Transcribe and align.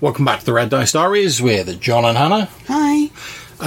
Welcome 0.00 0.24
back 0.26 0.40
to 0.40 0.46
the 0.46 0.52
Red 0.52 0.68
Dice 0.70 0.92
Diaries 0.92 1.40
with 1.40 1.80
John 1.80 2.04
and 2.04 2.18
Hannah. 2.18 2.48
Hi. 2.68 3.10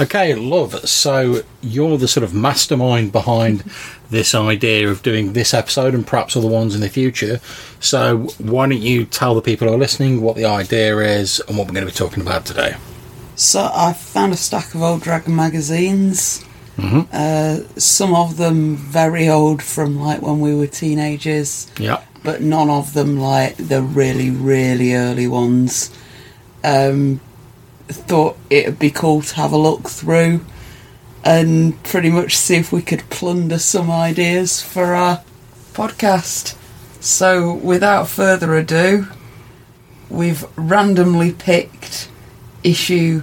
Okay, 0.00 0.34
love. 0.34 0.88
So 0.88 1.42
you're 1.60 1.98
the 1.98 2.06
sort 2.06 2.22
of 2.22 2.32
mastermind 2.32 3.10
behind 3.10 3.60
this 4.10 4.34
idea 4.34 4.88
of 4.88 5.02
doing 5.02 5.32
this 5.32 5.52
episode 5.52 5.92
and 5.94 6.06
perhaps 6.06 6.36
other 6.36 6.46
ones 6.48 6.74
in 6.74 6.80
the 6.80 6.88
future. 6.88 7.40
So 7.80 8.28
why 8.38 8.68
don't 8.68 8.80
you 8.80 9.04
tell 9.06 9.34
the 9.34 9.42
people 9.42 9.66
who 9.68 9.74
are 9.74 9.78
listening 9.78 10.20
what 10.20 10.36
the 10.36 10.44
idea 10.44 10.96
is 10.98 11.40
and 11.48 11.58
what 11.58 11.66
we're 11.66 11.74
going 11.74 11.86
to 11.86 11.92
be 11.92 11.96
talking 11.96 12.22
about 12.22 12.44
today? 12.46 12.76
So 13.34 13.68
I 13.74 13.92
found 13.92 14.32
a 14.32 14.36
stack 14.36 14.74
of 14.74 14.82
old 14.82 15.02
Dragon 15.02 15.34
magazines. 15.34 16.44
Uh, 17.12 17.58
some 17.76 18.14
of 18.14 18.38
them 18.38 18.74
very 18.74 19.28
old 19.28 19.62
from 19.62 20.00
like 20.00 20.22
when 20.22 20.40
we 20.40 20.54
were 20.54 20.66
teenagers, 20.66 21.70
Yeah. 21.78 22.02
but 22.24 22.40
none 22.40 22.70
of 22.70 22.94
them 22.94 23.18
like 23.18 23.56
the 23.58 23.82
really, 23.82 24.30
really 24.30 24.94
early 24.94 25.28
ones. 25.28 25.90
Um, 26.64 27.20
thought 27.88 28.36
it'd 28.50 28.78
be 28.78 28.90
cool 28.90 29.22
to 29.22 29.34
have 29.36 29.52
a 29.52 29.56
look 29.56 29.88
through 29.88 30.44
and 31.24 31.82
pretty 31.82 32.08
much 32.10 32.36
see 32.36 32.56
if 32.56 32.70
we 32.72 32.80
could 32.82 33.08
plunder 33.10 33.58
some 33.58 33.90
ideas 33.90 34.62
for 34.62 34.94
our 34.94 35.22
podcast. 35.72 36.54
So, 37.00 37.52
without 37.54 38.08
further 38.08 38.54
ado, 38.56 39.08
we've 40.08 40.44
randomly 40.56 41.32
picked 41.32 42.08
issue 42.62 43.22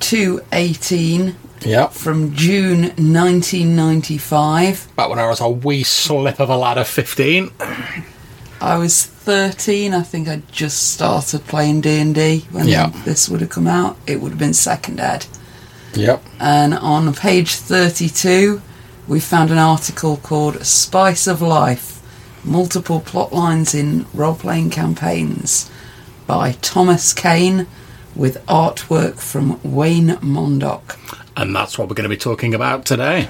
218 0.00 1.34
Yeah. 1.62 1.88
from 1.88 2.32
June 2.34 2.92
1995. 2.96 4.88
Back 4.96 5.08
when 5.08 5.18
I 5.18 5.26
was 5.26 5.40
a 5.40 5.48
wee 5.48 5.82
slip 5.82 6.38
of 6.40 6.48
a 6.50 6.56
lad 6.56 6.78
of 6.78 6.86
15. 6.88 7.50
I 8.60 8.78
was 8.78 9.04
13. 9.04 9.92
I 9.94 10.02
think 10.02 10.28
I 10.28 10.42
just 10.50 10.92
started 10.92 11.46
playing 11.46 11.82
D&D 11.82 12.46
when 12.50 12.66
Yeah. 12.68 12.90
this 13.04 13.28
would 13.28 13.40
have 13.40 13.50
come 13.50 13.66
out. 13.66 13.96
It 14.06 14.20
would 14.20 14.30
have 14.30 14.38
been 14.38 14.54
second 14.54 14.98
ed. 15.00 15.26
Yep. 15.94 16.22
And 16.40 16.74
on 16.74 17.12
page 17.14 17.54
32, 17.54 18.60
we 19.08 19.20
found 19.20 19.50
an 19.50 19.58
article 19.58 20.16
called 20.16 20.64
Spice 20.64 21.26
of 21.26 21.40
Life 21.42 22.00
Multiple 22.44 23.00
Plot 23.00 23.32
Lines 23.32 23.74
in 23.74 24.06
Role 24.14 24.34
Playing 24.34 24.70
Campaigns 24.70 25.70
by 26.26 26.52
Thomas 26.62 27.12
Kane 27.12 27.66
with 28.14 28.44
artwork 28.46 29.18
from 29.18 29.60
Wayne 29.62 30.16
Mondock. 30.22 30.96
And 31.36 31.54
that's 31.54 31.76
what 31.78 31.88
we're 31.88 31.94
going 31.94 32.04
to 32.08 32.08
be 32.08 32.16
talking 32.16 32.54
about 32.54 32.84
today. 32.86 33.28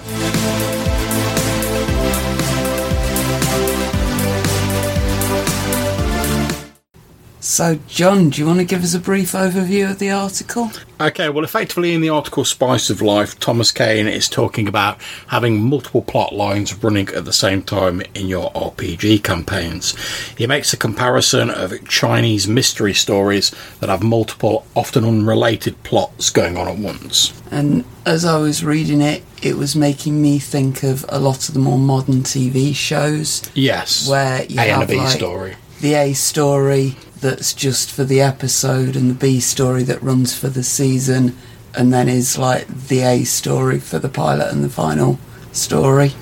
So, 7.57 7.79
John, 7.89 8.29
do 8.29 8.39
you 8.43 8.47
want 8.47 8.59
to 8.59 8.67
give 8.67 8.85
us 8.85 8.93
a 8.93 8.99
brief 8.99 9.33
overview 9.33 9.91
of 9.91 9.99
the 9.99 10.11
article? 10.11 10.71
Okay, 11.01 11.31
well, 11.31 11.43
effectively 11.43 11.95
in 11.95 12.03
the 12.03 12.11
article 12.11 12.45
Spice 12.45 12.91
of 12.91 13.01
Life, 13.01 13.41
Thomas 13.41 13.73
Kane 13.73 14.07
is 14.07 14.29
talking 14.29 14.69
about 14.69 15.01
having 15.29 15.63
multiple 15.63 16.03
plot 16.03 16.35
lines 16.35 16.75
running 16.85 17.09
at 17.09 17.25
the 17.25 17.33
same 17.33 17.63
time 17.63 18.03
in 18.15 18.29
your 18.29 18.51
RPG 18.53 19.25
campaigns. 19.25 19.95
He 20.37 20.47
makes 20.47 20.75
a 20.75 20.77
comparison 20.77 21.49
of 21.49 21.89
Chinese 21.89 22.47
mystery 22.47 22.93
stories 22.93 23.55
that 23.81 23.89
have 23.89 24.03
multiple, 24.03 24.67
often 24.75 25.07
unrelated 25.07 25.83
plots 25.83 26.29
going 26.29 26.59
on 26.59 26.69
at 26.69 26.77
once. 26.77 27.33
And 27.51 27.87
as 28.05 28.27
I 28.27 28.37
was 28.37 28.63
reading 28.63 29.01
it, 29.01 29.25
it 29.41 29.57
was 29.57 29.75
making 29.75 30.21
me 30.21 30.39
think 30.41 30.83
of 30.83 31.07
a 31.09 31.19
lot 31.19 31.49
of 31.49 31.55
the 31.55 31.61
more 31.61 31.79
modern 31.79 32.17
TV 32.23 32.75
shows 32.77 33.51
Yes. 33.55 34.07
where 34.07 34.45
you 34.45 34.61
A 34.61 34.65
and 34.65 34.83
a 34.83 34.87
have 34.87 34.91
like, 34.91 35.09
story. 35.17 35.57
the 35.81 35.95
A 35.95 36.13
story 36.13 36.97
that's 37.21 37.55
just 37.55 37.91
for 37.91 38.05
the 38.05 38.21
episode 38.21 38.97
and 38.97 39.11
the 39.11 39.15
B 39.15 39.41
story 39.41 39.83
that 39.85 40.03
runs 40.03 40.37
for 40.37 40.49
the 40.49 40.63
season 40.63 41.37
and 41.75 41.93
then 41.93 42.09
is 42.09 42.39
like 42.39 42.67
the 42.67 43.01
A 43.01 43.25
story 43.25 43.79
for 43.79 43.99
the 43.99 44.09
pilot 44.09 44.53
and 44.53 44.65
the 44.65 44.69
final 44.69 45.19
story. 45.53 46.13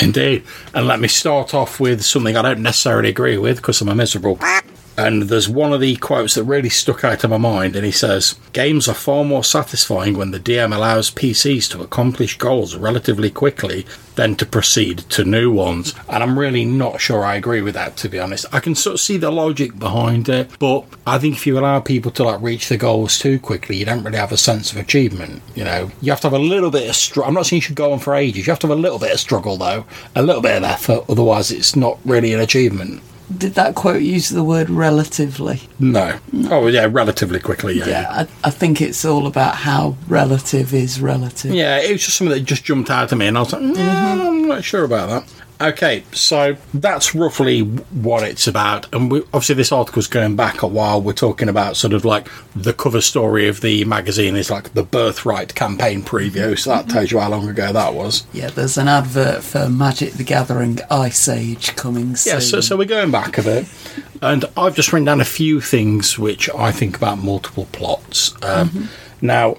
Indeed. 0.00 0.44
And 0.74 0.86
let 0.86 1.00
me 1.00 1.08
start 1.08 1.54
off 1.54 1.78
with 1.78 2.02
something 2.04 2.36
I 2.36 2.42
don't 2.42 2.62
necessarily 2.62 3.10
agree 3.10 3.38
with 3.38 3.56
because 3.58 3.80
I'm 3.80 3.88
a 3.88 3.94
miserable. 3.94 4.38
And 4.96 5.24
there's 5.24 5.48
one 5.48 5.72
of 5.72 5.80
the 5.80 5.96
quotes 5.96 6.34
that 6.34 6.44
really 6.44 6.68
stuck 6.68 7.02
out 7.04 7.24
in 7.24 7.30
my 7.30 7.36
mind, 7.36 7.74
and 7.74 7.84
he 7.84 7.90
says, 7.90 8.38
Games 8.52 8.88
are 8.88 8.94
far 8.94 9.24
more 9.24 9.42
satisfying 9.42 10.16
when 10.16 10.30
the 10.30 10.38
DM 10.38 10.74
allows 10.74 11.10
PCs 11.10 11.68
to 11.70 11.82
accomplish 11.82 12.38
goals 12.38 12.76
relatively 12.76 13.30
quickly 13.30 13.86
than 14.14 14.36
to 14.36 14.46
proceed 14.46 14.98
to 14.98 15.24
new 15.24 15.50
ones. 15.50 15.94
And 16.08 16.22
I'm 16.22 16.38
really 16.38 16.64
not 16.64 17.00
sure 17.00 17.24
I 17.24 17.34
agree 17.34 17.60
with 17.60 17.74
that, 17.74 17.96
to 17.98 18.08
be 18.08 18.20
honest. 18.20 18.46
I 18.52 18.60
can 18.60 18.76
sort 18.76 18.94
of 18.94 19.00
see 19.00 19.16
the 19.16 19.32
logic 19.32 19.78
behind 19.78 20.28
it, 20.28 20.56
but 20.58 20.84
I 21.06 21.18
think 21.18 21.36
if 21.36 21.46
you 21.46 21.58
allow 21.58 21.80
people 21.80 22.12
to 22.12 22.24
like 22.24 22.40
reach 22.40 22.68
the 22.68 22.76
goals 22.76 23.18
too 23.18 23.40
quickly, 23.40 23.76
you 23.76 23.84
don't 23.84 24.04
really 24.04 24.18
have 24.18 24.32
a 24.32 24.36
sense 24.36 24.70
of 24.70 24.78
achievement. 24.78 25.42
You 25.56 25.64
know, 25.64 25.90
you 26.00 26.12
have 26.12 26.20
to 26.20 26.28
have 26.28 26.38
a 26.38 26.38
little 26.38 26.70
bit 26.70 26.88
of 26.88 26.94
struggle. 26.94 27.28
I'm 27.28 27.34
not 27.34 27.46
saying 27.46 27.58
you 27.58 27.62
should 27.62 27.74
go 27.74 27.92
on 27.92 27.98
for 27.98 28.14
ages. 28.14 28.46
You 28.46 28.52
have 28.52 28.60
to 28.60 28.68
have 28.68 28.78
a 28.78 28.80
little 28.80 28.98
bit 29.00 29.12
of 29.12 29.20
struggle, 29.20 29.56
though, 29.56 29.84
a 30.14 30.22
little 30.22 30.42
bit 30.42 30.56
of 30.56 30.62
effort. 30.62 31.04
Otherwise, 31.08 31.50
it's 31.50 31.74
not 31.74 31.98
really 32.04 32.32
an 32.32 32.40
achievement. 32.40 33.02
Did 33.36 33.54
that 33.54 33.74
quote 33.74 34.02
use 34.02 34.28
the 34.28 34.44
word 34.44 34.68
relatively? 34.70 35.62
No. 35.78 36.18
Oh, 36.50 36.66
yeah, 36.66 36.86
relatively 36.90 37.40
quickly, 37.40 37.78
yeah. 37.78 37.86
Yeah, 37.88 38.06
I, 38.10 38.20
I 38.46 38.50
think 38.50 38.80
it's 38.80 39.04
all 39.04 39.26
about 39.26 39.54
how 39.56 39.96
relative 40.08 40.74
is 40.74 41.00
relative. 41.00 41.52
Yeah, 41.54 41.78
it 41.78 41.90
was 41.92 42.04
just 42.04 42.18
something 42.18 42.36
that 42.36 42.44
just 42.44 42.64
jumped 42.64 42.90
out 42.90 43.10
at 43.10 43.18
me, 43.18 43.26
and 43.26 43.36
I 43.36 43.40
was 43.40 43.52
like, 43.52 43.62
no, 43.62 44.28
I'm 44.28 44.46
not 44.48 44.62
sure 44.64 44.84
about 44.84 45.08
that. 45.08 45.32
Okay, 45.60 46.02
so 46.12 46.56
that's 46.74 47.14
roughly 47.14 47.60
what 47.60 48.22
it's 48.24 48.46
about, 48.48 48.92
and 48.92 49.10
we, 49.10 49.20
obviously 49.32 49.54
this 49.54 49.70
article's 49.70 50.08
going 50.08 50.34
back 50.34 50.62
a 50.62 50.66
while. 50.66 51.00
We're 51.00 51.12
talking 51.12 51.48
about 51.48 51.76
sort 51.76 51.92
of 51.92 52.04
like 52.04 52.28
the 52.56 52.72
cover 52.72 53.00
story 53.00 53.46
of 53.46 53.60
the 53.60 53.84
magazine 53.84 54.34
is 54.36 54.50
like 54.50 54.74
the 54.74 54.82
Birthright 54.82 55.54
campaign 55.54 56.02
preview, 56.02 56.58
so 56.58 56.70
that 56.70 56.88
tells 56.88 57.12
you 57.12 57.20
how 57.20 57.30
long 57.30 57.48
ago 57.48 57.72
that 57.72 57.94
was. 57.94 58.26
Yeah, 58.32 58.48
there's 58.48 58.76
an 58.76 58.88
advert 58.88 59.44
for 59.44 59.68
Magic 59.68 60.14
the 60.14 60.24
Gathering 60.24 60.80
Ice 60.90 61.28
Age 61.28 61.76
coming 61.76 62.16
soon. 62.16 62.34
Yeah, 62.34 62.38
so, 62.40 62.60
so 62.60 62.76
we're 62.76 62.84
going 62.86 63.12
back 63.12 63.38
a 63.38 63.42
bit, 63.42 63.66
and 64.20 64.44
I've 64.56 64.74
just 64.74 64.92
written 64.92 65.06
down 65.06 65.20
a 65.20 65.24
few 65.24 65.60
things 65.60 66.18
which 66.18 66.50
I 66.50 66.72
think 66.72 66.96
about 66.96 67.18
multiple 67.18 67.66
plots. 67.72 68.34
Um, 68.42 68.88
Now, 69.20 69.56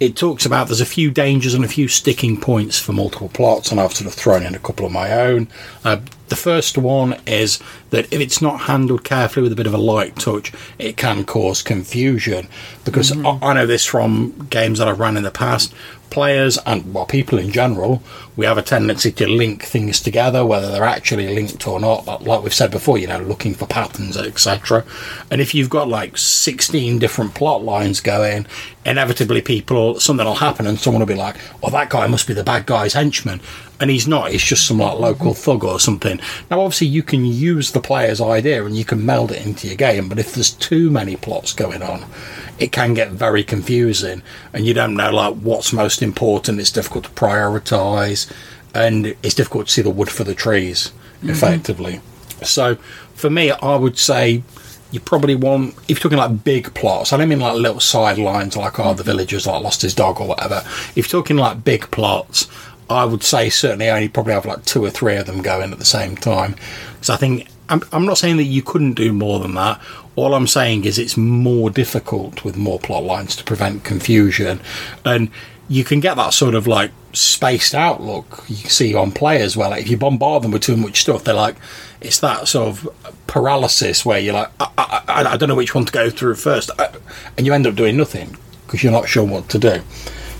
it 0.00 0.16
talks 0.16 0.46
about 0.46 0.68
there's 0.68 0.80
a 0.80 0.86
few 0.86 1.10
dangers 1.10 1.54
and 1.54 1.64
a 1.64 1.68
few 1.68 1.88
sticking 1.88 2.40
points 2.40 2.78
for 2.78 2.92
multiple 2.92 3.28
plots, 3.28 3.70
and 3.70 3.80
I've 3.80 3.92
sort 3.92 4.06
of 4.06 4.14
thrown 4.14 4.44
in 4.44 4.54
a 4.54 4.58
couple 4.60 4.86
of 4.86 4.92
my 4.92 5.12
own. 5.12 5.48
Uh, 5.84 6.00
the 6.28 6.36
first 6.36 6.78
one 6.78 7.16
is 7.26 7.58
that 7.90 8.12
if 8.12 8.20
it's 8.20 8.40
not 8.40 8.62
handled 8.62 9.02
carefully 9.02 9.42
with 9.42 9.52
a 9.52 9.56
bit 9.56 9.66
of 9.66 9.74
a 9.74 9.78
light 9.78 10.16
touch, 10.16 10.52
it 10.78 10.96
can 10.96 11.24
cause 11.24 11.62
confusion. 11.62 12.48
Because 12.84 13.10
I, 13.24 13.38
I 13.42 13.54
know 13.54 13.66
this 13.66 13.84
from 13.84 14.46
games 14.50 14.78
that 14.78 14.88
I've 14.88 15.00
run 15.00 15.16
in 15.16 15.24
the 15.24 15.30
past. 15.30 15.74
Players 16.10 16.58
and 16.64 16.94
well, 16.94 17.04
people 17.04 17.38
in 17.38 17.50
general, 17.50 18.02
we 18.38 18.46
have 18.46 18.56
a 18.56 18.62
tendency 18.62 19.10
to 19.10 19.26
link 19.26 19.64
things 19.64 20.00
together, 20.00 20.46
whether 20.46 20.70
they're 20.70 20.84
actually 20.84 21.34
linked 21.34 21.66
or 21.66 21.80
not. 21.80 22.06
Like, 22.22 22.44
we've 22.44 22.54
said 22.54 22.70
before, 22.70 22.96
you 22.96 23.08
know, 23.08 23.18
looking 23.18 23.52
for 23.52 23.66
patterns, 23.66 24.16
etc. 24.16 24.84
And 25.28 25.40
if 25.40 25.56
you've 25.56 25.68
got 25.68 25.88
like 25.88 26.16
16 26.16 27.00
different 27.00 27.34
plot 27.34 27.64
lines 27.64 28.00
going, 28.00 28.46
inevitably 28.88 29.42
people 29.42 30.00
something 30.00 30.24
will 30.24 30.36
happen, 30.36 30.68
and 30.68 30.78
someone 30.78 31.00
will 31.00 31.06
be 31.06 31.14
like, 31.14 31.36
"Oh, 31.62 31.70
that 31.70 31.90
guy 31.90 32.06
must 32.06 32.26
be 32.26 32.34
the 32.34 32.44
bad 32.44 32.64
guy's 32.66 32.94
henchman," 32.94 33.40
and 33.80 33.90
he's 33.90 34.08
not. 34.08 34.30
He's 34.30 34.42
just 34.42 34.66
some 34.66 34.78
like 34.78 34.98
local 34.98 35.34
thug 35.34 35.64
or 35.64 35.78
something. 35.78 36.20
Now, 36.50 36.60
obviously, 36.60 36.86
you 36.86 37.02
can 37.02 37.24
use 37.24 37.72
the 37.72 37.80
player's 37.80 38.20
idea 38.20 38.64
and 38.64 38.76
you 38.76 38.84
can 38.84 39.04
meld 39.04 39.32
it 39.32 39.44
into 39.44 39.66
your 39.66 39.76
game, 39.76 40.08
but 40.08 40.18
if 40.18 40.32
there's 40.32 40.50
too 40.50 40.90
many 40.90 41.16
plots 41.16 41.52
going 41.52 41.82
on, 41.82 42.04
it 42.58 42.72
can 42.72 42.94
get 42.94 43.10
very 43.10 43.44
confusing, 43.44 44.22
and 44.52 44.66
you 44.66 44.74
don't 44.74 44.94
know 44.94 45.10
like 45.10 45.34
what's 45.34 45.72
most 45.72 46.02
important. 46.02 46.60
It's 46.60 46.72
difficult 46.72 47.04
to 47.04 47.10
prioritize, 47.10 48.27
and 48.74 49.06
it's 49.22 49.34
difficult 49.34 49.66
to 49.66 49.72
see 49.72 49.82
the 49.82 49.90
wood 49.90 50.10
for 50.10 50.24
the 50.24 50.34
trees 50.34 50.92
mm-hmm. 51.18 51.30
effectively. 51.30 52.00
So, 52.42 52.76
for 53.14 53.30
me, 53.30 53.50
I 53.50 53.76
would 53.76 53.98
say 53.98 54.42
you 54.90 55.00
probably 55.00 55.34
want 55.34 55.74
if 55.88 55.90
you're 55.90 55.98
talking 55.98 56.18
like 56.18 56.44
big 56.44 56.72
plots. 56.74 57.12
I 57.12 57.16
don't 57.16 57.28
mean 57.28 57.40
like 57.40 57.56
little 57.56 57.80
sidelines 57.80 58.56
like 58.56 58.78
oh 58.78 58.94
the 58.94 59.02
villagers 59.02 59.46
like 59.46 59.62
lost 59.62 59.82
his 59.82 59.94
dog 59.94 60.20
or 60.20 60.28
whatever. 60.28 60.62
If 60.96 60.96
you're 60.96 61.22
talking 61.22 61.36
like 61.36 61.64
big 61.64 61.90
plots, 61.90 62.48
I 62.88 63.04
would 63.04 63.22
say 63.22 63.50
certainly 63.50 63.90
only 63.90 64.08
probably 64.08 64.32
have 64.32 64.46
like 64.46 64.64
two 64.64 64.84
or 64.84 64.90
three 64.90 65.16
of 65.16 65.26
them 65.26 65.42
going 65.42 65.72
at 65.72 65.78
the 65.78 65.84
same 65.84 66.16
time. 66.16 66.56
Because 66.94 67.10
I 67.10 67.16
think 67.16 67.48
I'm, 67.68 67.82
I'm 67.92 68.06
not 68.06 68.18
saying 68.18 68.38
that 68.38 68.44
you 68.44 68.62
couldn't 68.62 68.94
do 68.94 69.12
more 69.12 69.40
than 69.40 69.54
that. 69.54 69.80
All 70.16 70.34
I'm 70.34 70.46
saying 70.46 70.84
is 70.84 70.98
it's 70.98 71.16
more 71.16 71.70
difficult 71.70 72.44
with 72.44 72.56
more 72.56 72.78
plot 72.78 73.04
lines 73.04 73.36
to 73.36 73.44
prevent 73.44 73.84
confusion, 73.84 74.60
and 75.04 75.30
you 75.68 75.84
can 75.84 76.00
get 76.00 76.16
that 76.16 76.32
sort 76.32 76.54
of 76.54 76.66
like 76.66 76.90
spaced 77.18 77.74
out 77.74 78.00
look 78.00 78.44
you 78.48 78.54
see 78.56 78.94
on 78.94 79.10
players 79.10 79.56
where 79.56 79.68
like 79.70 79.82
if 79.82 79.90
you 79.90 79.96
bombard 79.96 80.42
them 80.42 80.50
with 80.52 80.62
too 80.62 80.76
much 80.76 81.00
stuff 81.00 81.24
they're 81.24 81.34
like 81.34 81.56
it's 82.00 82.20
that 82.20 82.46
sort 82.46 82.68
of 82.68 82.88
paralysis 83.26 84.04
where 84.06 84.18
you're 84.18 84.34
like 84.34 84.50
I, 84.60 84.68
I, 84.78 85.02
I, 85.08 85.32
I 85.32 85.36
don't 85.36 85.48
know 85.48 85.54
which 85.56 85.74
one 85.74 85.84
to 85.84 85.92
go 85.92 86.10
through 86.10 86.36
first 86.36 86.70
I- 86.78 86.94
and 87.36 87.44
you 87.46 87.52
end 87.52 87.66
up 87.66 87.74
doing 87.74 87.96
nothing 87.96 88.36
because 88.66 88.82
you're 88.82 88.92
not 88.92 89.08
sure 89.08 89.24
what 89.24 89.48
to 89.48 89.58
do. 89.58 89.80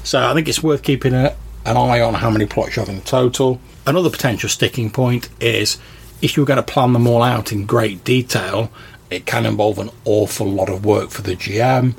So 0.05 0.21
I 0.23 0.35
think 0.35 0.49
it's 0.49 0.63
worth 0.63 0.83
keeping 0.83 1.15
a, 1.15 1.35
an 1.65 1.77
eye 1.79 2.01
on 2.01 2.15
how 2.15 2.29
many 2.31 2.45
plots 2.45 2.77
you 2.77 2.81
have 2.85 2.89
in 2.95 3.01
total. 3.01 3.59
Another 3.87 4.11
potential 4.11 4.49
sticking 4.51 4.91
point 4.91 5.31
is 5.41 5.79
if 6.21 6.37
you're 6.37 6.45
going 6.47 6.59
to 6.59 6.63
plan 6.63 6.93
them 6.93 7.07
all 7.07 7.23
out 7.23 7.53
in 7.53 7.65
great 7.67 8.05
detail 8.05 8.71
it 9.11 9.25
can 9.25 9.47
involve 9.47 9.79
an 9.79 9.91
awful 10.05 10.47
lot 10.47 10.69
of 10.69 10.85
work 10.85 11.09
for 11.11 11.23
the 11.23 11.35
GM, 11.35 11.95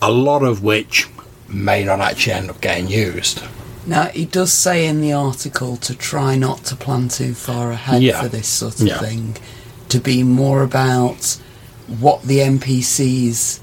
a 0.00 0.10
lot 0.10 0.42
of 0.44 0.62
which 0.62 1.08
may 1.48 1.84
not 1.84 2.00
actually 2.00 2.34
end 2.34 2.48
up 2.50 2.60
getting 2.60 2.88
used. 2.88 3.42
Now, 3.86 4.04
he 4.06 4.24
does 4.24 4.52
say 4.52 4.86
in 4.86 5.00
the 5.00 5.12
article 5.12 5.76
to 5.78 5.94
try 5.94 6.36
not 6.36 6.64
to 6.66 6.76
plan 6.76 7.08
too 7.08 7.34
far 7.34 7.72
ahead 7.72 8.02
Yeah. 8.02 8.20
for 8.22 8.28
this 8.28 8.46
sort 8.46 8.80
of 8.80 8.86
Yeah. 8.86 8.98
thing, 9.00 9.36
to 9.88 9.98
be 9.98 10.22
more 10.22 10.62
about 10.62 11.36
what 12.00 12.22
the 12.22 12.40
NPC's 12.40 13.58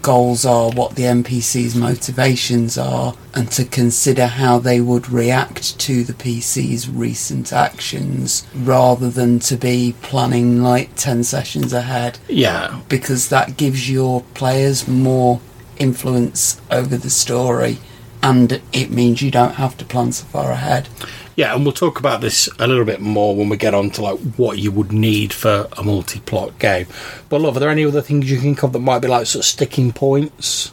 goals 0.00 0.46
are, 0.46 0.70
what 0.70 0.94
the 0.94 1.02
NPC's 1.04 1.74
motivations 1.74 2.78
are, 2.78 3.14
and 3.34 3.50
to 3.50 3.64
consider 3.64 4.26
how 4.28 4.58
they 4.58 4.80
would 4.80 5.10
react 5.10 5.78
to 5.80 6.02
the 6.04 6.14
PC's 6.14 6.88
recent 6.88 7.52
actions 7.52 8.44
rather 8.54 9.10
than 9.10 9.38
to 9.40 9.56
be 9.56 9.94
planning 10.00 10.62
like 10.62 10.94
10 10.96 11.22
sessions 11.24 11.72
ahead 11.74 12.18
Yeah, 12.28 12.76
because 12.88 13.28
that 13.28 13.58
gives 13.58 13.90
your 13.90 14.22
players 14.32 14.88
more 14.88 15.40
influence 15.78 16.56
over 16.70 16.96
the 16.96 17.10
story 17.10 17.78
and 18.24 18.62
it 18.72 18.90
means 18.90 19.20
you 19.20 19.30
don't 19.30 19.56
have 19.56 19.76
to 19.76 19.84
plan 19.84 20.10
so 20.10 20.24
far 20.24 20.50
ahead. 20.50 20.88
yeah, 21.36 21.54
and 21.54 21.62
we'll 21.62 21.74
talk 21.74 21.98
about 22.00 22.22
this 22.22 22.48
a 22.58 22.66
little 22.66 22.86
bit 22.86 23.00
more 23.00 23.36
when 23.36 23.50
we 23.50 23.56
get 23.58 23.74
on 23.74 23.90
to 23.90 24.02
like 24.02 24.18
what 24.36 24.58
you 24.58 24.72
would 24.72 24.92
need 24.92 25.32
for 25.32 25.68
a 25.76 25.84
multi-plot 25.84 26.58
game. 26.58 26.86
But 27.28 27.42
love, 27.42 27.56
are 27.58 27.60
there 27.60 27.68
any 27.68 27.84
other 27.84 28.00
things 28.00 28.30
you 28.30 28.40
think 28.40 28.62
of 28.62 28.72
that 28.72 28.78
might 28.78 29.00
be 29.00 29.08
like 29.08 29.26
sort 29.26 29.44
of 29.44 29.46
sticking 29.46 29.92
points 29.92 30.72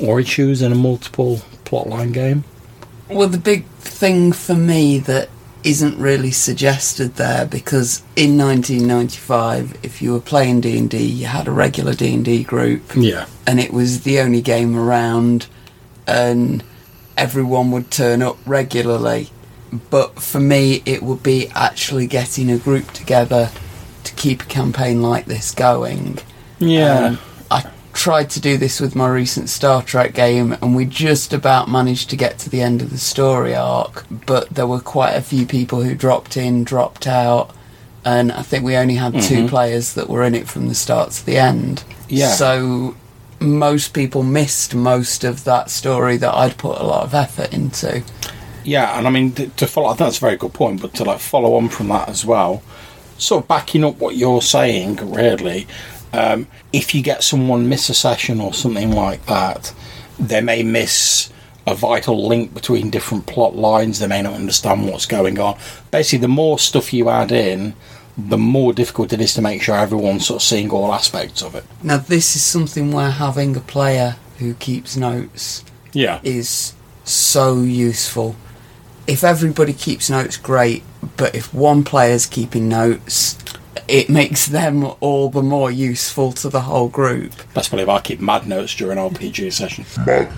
or 0.00 0.18
issues 0.18 0.62
in 0.62 0.72
a 0.72 0.74
multiple 0.74 1.42
plotline 1.66 2.14
game? 2.14 2.44
Well, 3.10 3.28
the 3.28 3.38
big 3.38 3.66
thing 3.78 4.32
for 4.32 4.54
me 4.54 4.98
that 5.00 5.28
isn't 5.64 5.98
really 5.98 6.30
suggested 6.30 7.16
there 7.16 7.44
because 7.44 8.02
in 8.14 8.38
1995 8.38 9.76
if 9.82 10.00
you 10.00 10.12
were 10.12 10.20
playing 10.20 10.60
D&D 10.60 10.96
you 10.96 11.26
had 11.26 11.48
a 11.48 11.50
regular 11.50 11.92
D&D 11.92 12.44
group 12.44 12.82
Yeah, 12.94 13.26
and 13.48 13.58
it 13.58 13.72
was 13.72 14.02
the 14.02 14.20
only 14.20 14.40
game 14.40 14.76
around 14.76 15.48
and 16.06 16.62
everyone 17.16 17.70
would 17.70 17.90
turn 17.90 18.22
up 18.22 18.36
regularly 18.46 19.30
but 19.90 20.20
for 20.20 20.40
me 20.40 20.82
it 20.86 21.02
would 21.02 21.22
be 21.22 21.48
actually 21.54 22.06
getting 22.06 22.50
a 22.50 22.58
group 22.58 22.90
together 22.92 23.50
to 24.04 24.14
keep 24.14 24.42
a 24.42 24.46
campaign 24.46 25.02
like 25.02 25.26
this 25.26 25.52
going 25.52 26.18
yeah, 26.58 27.06
um, 27.08 27.18
I 27.50 27.70
tried 27.92 28.30
to 28.30 28.40
do 28.40 28.56
this 28.56 28.80
with 28.80 28.94
my 28.96 29.08
recent 29.08 29.50
Star 29.50 29.82
Trek 29.82 30.14
game, 30.14 30.52
and 30.62 30.74
we 30.74 30.86
just 30.86 31.34
about 31.34 31.68
managed 31.68 32.08
to 32.10 32.16
get 32.16 32.38
to 32.38 32.48
the 32.48 32.62
end 32.62 32.80
of 32.80 32.88
the 32.88 32.96
story 32.96 33.54
arc. 33.54 34.06
But 34.24 34.48
there 34.48 34.66
were 34.66 34.80
quite 34.80 35.12
a 35.12 35.20
few 35.20 35.44
people 35.44 35.82
who 35.82 35.94
dropped 35.94 36.38
in, 36.38 36.64
dropped 36.64 37.06
out, 37.06 37.54
and 38.06 38.32
I 38.32 38.40
think 38.40 38.64
we 38.64 38.74
only 38.74 38.94
had 38.94 39.20
two 39.20 39.44
Mhm. 39.44 39.48
players 39.50 39.92
that 39.92 40.08
were 40.08 40.24
in 40.24 40.34
it 40.34 40.48
from 40.48 40.68
the 40.68 40.74
start 40.74 41.10
to 41.10 41.26
the 41.26 41.36
end. 41.36 41.84
Yeah. 42.08 42.28
So 42.32 42.94
most 43.40 43.92
people 43.94 44.22
missed 44.22 44.74
most 44.74 45.24
of 45.24 45.44
that 45.44 45.70
story 45.70 46.16
that 46.16 46.34
I'd 46.34 46.58
put 46.58 46.78
a 46.80 46.84
lot 46.84 47.04
of 47.04 47.14
effort 47.14 47.52
into. 47.52 48.02
yeah. 48.64 48.98
And 48.98 49.06
I 49.06 49.10
mean, 49.10 49.32
to 49.32 49.66
follow, 49.66 49.88
I 49.88 49.90
think 49.90 49.98
that's 49.98 50.18
a 50.18 50.20
very 50.20 50.36
good 50.36 50.54
point. 50.54 50.80
But 50.82 50.94
to 50.94 51.04
like 51.04 51.20
follow 51.20 51.54
on 51.54 51.68
from 51.68 51.88
that 51.88 52.08
as 52.08 52.24
well, 52.24 52.62
sort 53.18 53.44
of 53.44 53.48
backing 53.48 53.84
up 53.84 53.98
what 53.98 54.16
you're 54.16 54.42
saying, 54.42 54.96
really, 55.12 55.66
um, 56.12 56.46
if 56.72 56.94
you 56.94 57.02
get 57.02 57.22
someone 57.22 57.68
miss 57.68 57.88
a 57.88 57.94
session 57.94 58.40
or 58.40 58.52
something 58.52 58.92
like 58.92 59.24
that, 59.26 59.74
they 60.18 60.40
may 60.40 60.62
miss 60.62 61.30
a 61.66 61.74
vital 61.74 62.26
link 62.26 62.54
between 62.54 62.90
different 62.90 63.26
plot 63.26 63.56
lines. 63.56 63.98
They 63.98 64.06
may 64.06 64.22
not 64.22 64.34
understand 64.34 64.86
what's 64.86 65.06
going 65.06 65.38
on. 65.38 65.58
Basically, 65.90 66.20
the 66.20 66.28
more 66.28 66.58
stuff 66.58 66.92
you 66.92 67.08
add 67.08 67.32
in, 67.32 67.74
the 68.18 68.38
more 68.38 68.72
difficult 68.72 69.12
it 69.12 69.20
is 69.20 69.34
to 69.34 69.42
make 69.42 69.60
sure 69.62 69.76
everyone's 69.76 70.26
sort 70.26 70.42
of 70.42 70.46
seeing 70.46 70.70
all 70.70 70.92
aspects 70.92 71.42
of 71.42 71.54
it. 71.54 71.64
Now, 71.82 71.98
this 71.98 72.34
is 72.36 72.42
something 72.42 72.90
where 72.92 73.10
having 73.10 73.54
a 73.56 73.60
player 73.60 74.16
who 74.38 74.54
keeps 74.54 74.96
notes 74.96 75.64
Yeah. 75.92 76.20
is 76.22 76.72
so 77.04 77.60
useful. 77.60 78.36
If 79.06 79.22
everybody 79.22 79.72
keeps 79.72 80.08
notes, 80.10 80.36
great, 80.36 80.82
but 81.16 81.34
if 81.34 81.52
one 81.54 81.84
player's 81.84 82.26
keeping 82.26 82.68
notes, 82.68 83.36
it 83.86 84.08
makes 84.08 84.46
them 84.46 84.90
all 85.00 85.28
the 85.28 85.42
more 85.42 85.70
useful 85.70 86.32
to 86.32 86.48
the 86.48 86.62
whole 86.62 86.88
group. 86.88 87.32
That's 87.54 87.68
probably 87.68 87.84
believe 87.84 87.96
I 87.96 88.00
keep 88.00 88.20
mad 88.20 88.46
notes 88.48 88.74
during 88.74 88.98
our 88.98 89.10
RPG 89.10 89.52
session. 89.52 89.84
Mad 90.04 90.32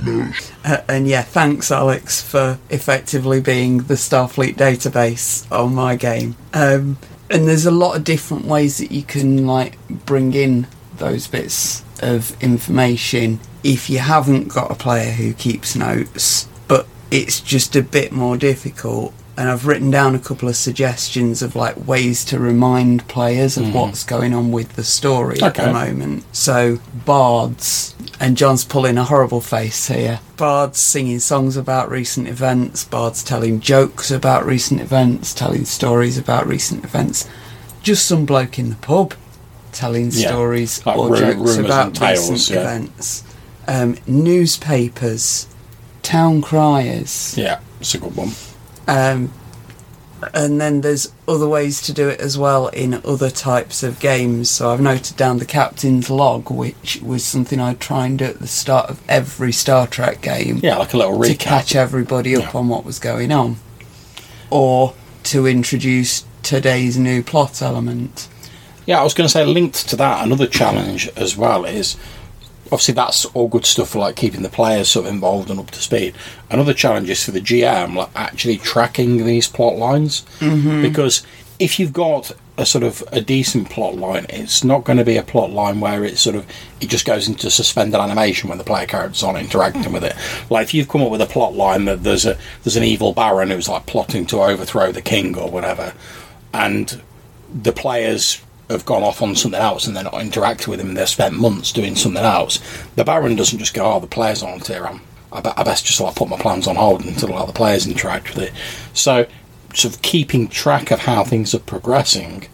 Uh, 0.65 0.79
and 0.89 1.09
yeah, 1.09 1.23
thanks, 1.23 1.71
Alex, 1.71 2.21
for 2.21 2.59
effectively 2.69 3.41
being 3.41 3.79
the 3.85 3.95
Starfleet 3.95 4.57
database 4.57 5.51
on 5.51 5.75
my 5.75 5.97
game. 5.97 6.37
Um, 6.53 6.99
and 7.31 7.47
there's 7.47 7.67
a 7.67 7.71
lot 7.71 7.97
of 7.97 8.05
different 8.05 8.45
ways 8.45 8.79
that 8.79 8.91
you 8.91 9.03
can 9.03 9.47
like 9.47 9.79
bring 9.89 10.35
in 10.35 10.67
those 10.97 11.27
bits 11.27 11.85
of 12.01 12.41
information 12.43 13.41
if 13.63 13.91
you 13.91 13.99
haven't 13.99 14.49
got 14.49 14.71
a 14.71 14.75
player 14.75 15.13
who 15.13 15.33
keeps 15.35 15.75
notes, 15.77 16.49
but 16.69 16.87
it's 17.11 17.41
just 17.41 17.77
a 17.77 17.83
bit 17.83 18.13
more 18.13 18.37
difficult. 18.37 19.13
And 19.38 19.49
I've 19.49 19.67
written 19.69 19.93
down 19.93 20.17
a 20.17 20.19
couple 20.19 20.49
of 20.49 20.56
suggestions 20.56 21.43
of 21.43 21.55
like 21.55 21.87
ways 21.87 22.25
to 22.25 22.40
remind 22.40 23.06
players 23.06 23.56
of 23.56 23.67
Mhm. 23.67 23.73
what's 23.73 24.02
going 24.02 24.35
on 24.35 24.50
with 24.50 24.75
the 24.75 24.82
story 24.82 25.40
at 25.40 25.55
the 25.55 25.73
moment. 25.73 26.25
So 26.32 26.81
bards, 27.06 27.94
and 28.19 28.37
John's 28.37 28.64
pulling 28.64 28.99
a 28.99 29.05
horrible 29.05 29.40
face 29.40 29.87
here. 29.87 30.19
Bards 30.37 30.81
singing 30.81 31.20
songs 31.20 31.56
about 31.56 31.88
recent 31.88 32.26
events, 32.26 32.82
bards 32.82 33.23
telling 33.23 33.61
jokes 33.61 34.11
about 34.11 34.44
recent 34.44 34.81
events, 34.81 35.32
telling 35.32 35.64
stories 35.67 36.19
about 36.19 36.49
recent 36.49 36.82
events. 36.84 37.25
Just 37.84 38.06
some 38.06 38.25
bloke 38.25 38.58
in 38.58 38.70
the 38.70 38.76
pub 38.76 39.14
telling 39.70 40.11
Yeah, 40.11 40.31
stories 40.31 40.81
like 40.84 40.99
or 40.99 41.11
ru- 41.11 41.17
jokes 41.20 41.56
about 41.58 41.94
tales, 41.94 42.29
recent 42.29 42.56
yeah. 42.56 42.62
events. 42.64 43.23
Um, 43.69 43.96
newspapers, 44.08 45.46
town 46.02 46.43
criers. 46.43 47.34
Yeah, 47.37 47.58
it's 47.81 47.94
a 47.94 47.99
good 47.99 48.17
one. 48.17 48.32
Um, 48.88 49.32
and 50.35 50.61
then 50.61 50.81
there's 50.81 51.12
other 51.29 51.49
ways 51.49 51.81
to 51.82 51.93
do 51.93 52.08
it 52.08 52.19
as 52.20 52.37
well 52.37 52.67
in 52.69 52.94
other 53.05 53.31
types 53.31 53.85
of 53.85 54.00
games. 54.00 54.50
So 54.50 54.70
I've 54.70 54.81
noted 54.81 55.17
down 55.17 55.38
the 55.38 55.44
captain's 55.44 56.11
log, 56.11 56.50
which 56.50 57.00
was 57.02 57.23
something 57.23 57.61
I'd 57.61 57.79
try 57.79 58.06
and 58.06 58.19
do 58.19 58.25
at 58.25 58.40
the 58.40 58.49
start 58.49 58.90
of 58.90 59.00
every 59.08 59.52
Star 59.52 59.87
Trek 59.87 60.20
game 60.20 60.58
Yeah, 60.61 60.79
like 60.79 60.93
a 60.93 60.96
little 60.96 61.17
recap 61.17 61.26
to 61.29 61.37
catch 61.37 61.76
everybody 61.76 62.35
up 62.35 62.52
Yeah. 62.52 62.58
on 62.58 62.69
what 62.69 62.85
was 62.85 62.99
going 62.99 63.31
on, 63.31 63.58
or 64.50 64.94
to 65.25 65.46
introduce 65.46 66.25
today's 66.43 66.96
new 66.99 67.23
plot 67.23 67.62
element. 67.62 68.26
Yeah, 68.87 69.00
I 69.00 69.05
was 69.05 69.14
going 69.14 69.26
to 69.26 69.32
say, 69.32 69.44
linked 69.44 69.88
to 69.91 69.96
that, 69.96 70.25
another 70.25 70.46
challenge 70.49 71.08
as 71.14 71.37
well 71.37 71.64
is 71.64 71.96
obviously 72.73 72.94
that's 72.94 73.25
all 73.26 73.49
good 73.49 73.65
stuff 73.67 73.91
for 73.91 73.99
like 73.99 74.17
keeping 74.17 74.43
the 74.43 74.49
players 74.49 74.88
sort 74.88 75.06
of 75.06 75.12
involved 75.12 75.50
and 75.50 75.59
up 75.61 75.70
to 75.72 75.81
speed. 75.81 76.15
Another 76.51 76.75
challenge 76.75 77.08
is 77.10 77.25
for 77.25 77.31
the 77.31 77.41
GM, 77.41 77.94
like 77.94 78.10
actually 78.15 78.58
tracking 78.58 79.25
these 79.25 79.48
plot 79.48 79.77
lines 79.77 80.25
Mm-hmm. 80.41 80.82
because 80.82 81.25
if 81.58 81.79
you've 81.81 81.93
got 81.93 82.31
a 82.56 82.65
sort 82.67 82.82
of 82.84 83.03
a 83.13 83.20
decent 83.20 83.70
plot 83.70 83.94
line, 83.96 84.27
it's 84.31 84.63
not 84.65 84.84
going 84.84 84.96
to 84.98 85.05
be 85.05 85.17
a 85.17 85.22
plot 85.22 85.51
line 85.51 85.81
where 85.81 86.05
it's 86.05 86.20
sort 86.20 86.34
of 86.37 86.44
it 86.81 86.89
just 86.89 87.05
goes 87.05 87.29
into 87.29 87.51
suspended 87.51 88.01
animation 88.01 88.48
when 88.48 88.58
the 88.58 88.65
player 88.65 88.87
characters 88.87 89.22
aren't 89.22 89.39
interacting 89.39 89.93
with 89.93 90.05
it. 90.05 90.15
Like 90.51 90.65
if 90.65 90.75
you've 90.75 90.89
come 90.89 91.03
up 91.03 91.10
with 91.10 91.20
a 91.20 91.27
plot 91.27 91.55
line 91.55 91.84
that 91.87 92.03
there's 92.03 92.27
a 92.27 92.37
there's 92.65 92.77
an 92.77 92.82
evil 92.84 93.13
baron 93.13 93.51
who's 93.51 93.69
like 93.69 93.87
plotting 93.87 94.27
to 94.27 94.39
overthrow 94.43 94.91
the 94.93 95.03
king 95.03 95.37
or 95.39 95.51
whatever, 95.51 95.94
and 96.53 97.01
the 97.63 97.72
players 97.72 98.43
have 98.69 98.84
gone 98.84 99.03
off 99.03 99.22
on 99.22 99.34
something 99.34 99.60
else 99.60 99.87
and 99.87 99.96
they're 99.96 100.05
not 100.05 100.20
interacting 100.20 100.70
with 100.70 100.81
him 100.81 100.89
and 100.89 100.96
they've 100.96 101.08
spent 101.08 101.34
months 101.34 101.72
doing 101.72 101.96
something 101.96 102.22
else, 102.22 102.60
the 102.96 103.05
Baron 103.05 103.37
doesn't 103.37 103.58
just 103.58 103.75
go, 103.75 103.94
oh, 103.94 104.01
the 104.01 104.06
players 104.06 104.43
aren't 104.43 104.67
here, 104.67 104.87
I'm, 104.87 105.01
I, 105.32 105.41
be- 105.41 105.53
I 105.56 105.63
best 105.63 105.87
just 105.87 106.01
like 106.01 106.15
put 106.15 106.29
my 106.29 106.39
plans 106.39 106.67
on 106.67 106.77
hold 106.77 107.05
until 107.05 107.31
like, 107.31 107.46
the 107.46 107.53
players 107.53 107.87
interact 107.87 108.34
with 108.34 108.44
it. 108.44 108.53
So, 108.94 109.27
sort 109.75 109.94
of 109.94 110.03
keeping 110.03 110.48
track 110.48 110.91
of 110.91 111.01
how 111.01 111.25
things 111.25 111.55
are 111.55 111.60
progressing 111.60 112.48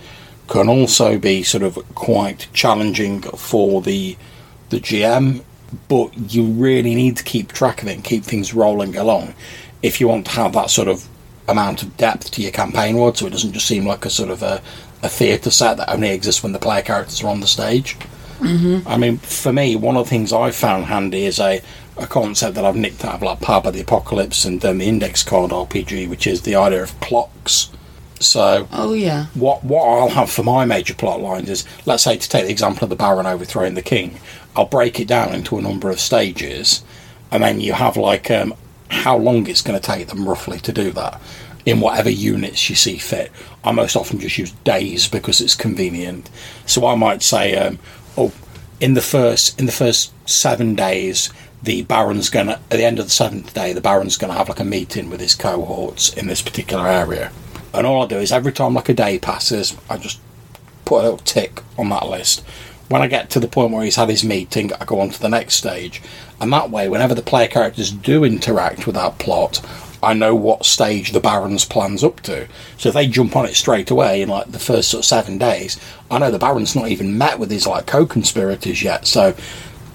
can 0.48 0.68
also 0.68 1.18
be 1.18 1.42
sort 1.42 1.62
of 1.62 1.78
quite 1.94 2.48
challenging 2.52 3.22
for 3.22 3.80
the 3.80 4.16
the 4.70 4.80
GM, 4.80 5.42
but 5.88 6.34
you 6.34 6.44
really 6.44 6.94
need 6.94 7.16
to 7.16 7.24
keep 7.24 7.52
track 7.52 7.82
of 7.82 7.88
it 7.88 7.94
and 7.94 8.04
keep 8.04 8.24
things 8.24 8.54
rolling 8.54 8.96
along 8.96 9.34
if 9.84 10.00
you 10.00 10.08
want 10.08 10.24
to 10.24 10.32
have 10.32 10.54
that 10.54 10.70
sort 10.70 10.88
of 10.88 11.06
amount 11.46 11.82
of 11.82 11.94
depth 11.98 12.30
to 12.30 12.40
your 12.40 12.50
campaign 12.50 12.96
world, 12.96 13.18
so 13.18 13.26
it 13.26 13.30
doesn't 13.30 13.52
just 13.52 13.66
seem 13.66 13.86
like 13.86 14.06
a 14.06 14.10
sort 14.10 14.30
of 14.30 14.42
a, 14.42 14.62
a 15.04 15.08
theatre 15.08 15.50
set 15.50 15.76
that 15.76 15.92
only 15.92 16.08
exists 16.08 16.42
when 16.42 16.52
the 16.52 16.58
player 16.58 16.82
characters 16.82 17.22
are 17.22 17.28
on 17.28 17.40
the 17.40 17.46
stage. 17.46 17.96
Mm-hmm. 18.38 18.88
I 18.88 18.96
mean, 18.96 19.18
for 19.18 19.52
me, 19.52 19.76
one 19.76 19.96
of 19.96 20.06
the 20.06 20.10
things 20.10 20.32
I 20.32 20.50
found 20.50 20.86
handy 20.86 21.26
is 21.26 21.38
a, 21.38 21.62
a 21.98 22.06
concept 22.06 22.54
that 22.56 22.64
I've 22.64 22.74
nicked 22.74 23.04
out 23.04 23.16
of 23.16 23.22
like 23.22 23.40
Powered 23.40 23.64
by 23.64 23.70
the 23.70 23.82
Apocalypse 23.82 24.46
and 24.46 24.62
then 24.62 24.78
the 24.78 24.86
Index 24.86 25.22
Card 25.22 25.50
RPG, 25.50 26.08
which 26.08 26.26
is 26.26 26.42
the 26.42 26.56
idea 26.56 26.82
of 26.82 26.98
clocks. 27.00 27.70
So 28.18 28.66
Oh 28.72 28.94
yeah. 28.94 29.26
what 29.34 29.62
what 29.62 29.84
I'll 29.86 30.08
have 30.08 30.30
for 30.30 30.42
my 30.42 30.64
major 30.64 30.94
plot 30.94 31.20
lines 31.20 31.50
is, 31.50 31.66
let's 31.84 32.04
say, 32.04 32.16
to 32.16 32.28
take 32.28 32.46
the 32.46 32.50
example 32.50 32.84
of 32.84 32.90
the 32.90 32.96
Baron 32.96 33.26
overthrowing 33.26 33.74
the 33.74 33.82
King, 33.82 34.18
I'll 34.56 34.64
break 34.64 34.98
it 34.98 35.08
down 35.08 35.34
into 35.34 35.58
a 35.58 35.62
number 35.62 35.90
of 35.90 36.00
stages, 36.00 36.82
and 37.30 37.42
then 37.42 37.60
you 37.60 37.74
have 37.74 37.98
like 37.98 38.30
um, 38.30 38.54
how 38.88 39.18
long 39.18 39.46
it's 39.46 39.60
going 39.60 39.78
to 39.78 39.84
take 39.84 40.06
them 40.08 40.26
roughly 40.26 40.58
to 40.60 40.72
do 40.72 40.90
that 40.92 41.20
in 41.66 41.80
whatever 41.80 42.10
units 42.10 42.68
you 42.68 42.76
see 42.76 42.98
fit. 42.98 43.32
I 43.62 43.72
most 43.72 43.96
often 43.96 44.18
just 44.18 44.38
use 44.38 44.52
days 44.64 45.08
because 45.08 45.40
it's 45.40 45.54
convenient. 45.54 46.30
So 46.66 46.86
I 46.86 46.94
might 46.94 47.22
say 47.22 47.56
um, 47.56 47.78
oh, 48.16 48.32
in 48.80 48.94
the 48.94 49.00
first 49.00 49.58
in 49.58 49.66
the 49.66 49.72
first 49.72 50.12
seven 50.28 50.74
days, 50.74 51.32
the 51.62 51.82
Baron's 51.82 52.28
gonna 52.28 52.60
at 52.70 52.70
the 52.70 52.84
end 52.84 52.98
of 52.98 53.06
the 53.06 53.10
seventh 53.10 53.54
day, 53.54 53.72
the 53.72 53.80
Baron's 53.80 54.16
gonna 54.16 54.34
have 54.34 54.48
like 54.48 54.60
a 54.60 54.64
meeting 54.64 55.08
with 55.10 55.20
his 55.20 55.34
cohorts 55.34 56.12
in 56.12 56.26
this 56.26 56.42
particular 56.42 56.86
area. 56.86 57.32
And 57.72 57.86
all 57.86 58.04
I 58.04 58.06
do 58.06 58.18
is 58.18 58.30
every 58.30 58.52
time 58.52 58.74
like 58.74 58.88
a 58.88 58.94
day 58.94 59.18
passes, 59.18 59.76
I 59.88 59.96
just 59.96 60.20
put 60.84 61.00
a 61.00 61.04
little 61.04 61.18
tick 61.18 61.62
on 61.78 61.88
that 61.88 62.08
list. 62.08 62.44
When 62.88 63.00
I 63.00 63.06
get 63.06 63.30
to 63.30 63.40
the 63.40 63.48
point 63.48 63.72
where 63.72 63.82
he's 63.82 63.96
had 63.96 64.10
his 64.10 64.22
meeting, 64.22 64.70
I 64.74 64.84
go 64.84 65.00
on 65.00 65.08
to 65.08 65.20
the 65.20 65.28
next 65.28 65.54
stage. 65.54 66.02
And 66.40 66.52
that 66.52 66.70
way, 66.70 66.88
whenever 66.88 67.14
the 67.14 67.22
player 67.22 67.48
characters 67.48 67.90
do 67.90 68.24
interact 68.24 68.86
with 68.86 68.94
that 68.94 69.18
plot, 69.18 69.64
I 70.04 70.12
know 70.14 70.34
what 70.34 70.64
stage 70.64 71.12
the 71.12 71.20
Baron's 71.20 71.64
plan's 71.64 72.04
up 72.04 72.20
to. 72.22 72.46
So 72.78 72.90
if 72.90 72.94
they 72.94 73.06
jump 73.06 73.36
on 73.36 73.46
it 73.46 73.54
straight 73.54 73.90
away 73.90 74.22
in 74.22 74.28
like 74.28 74.52
the 74.52 74.58
first 74.58 74.90
sort 74.90 75.00
of 75.00 75.06
seven 75.06 75.38
days, 75.38 75.80
I 76.10 76.18
know 76.18 76.30
the 76.30 76.38
Baron's 76.38 76.76
not 76.76 76.88
even 76.88 77.18
met 77.18 77.38
with 77.38 77.50
his 77.50 77.66
like 77.66 77.86
co-conspirators 77.86 78.82
yet. 78.82 79.06
So 79.06 79.34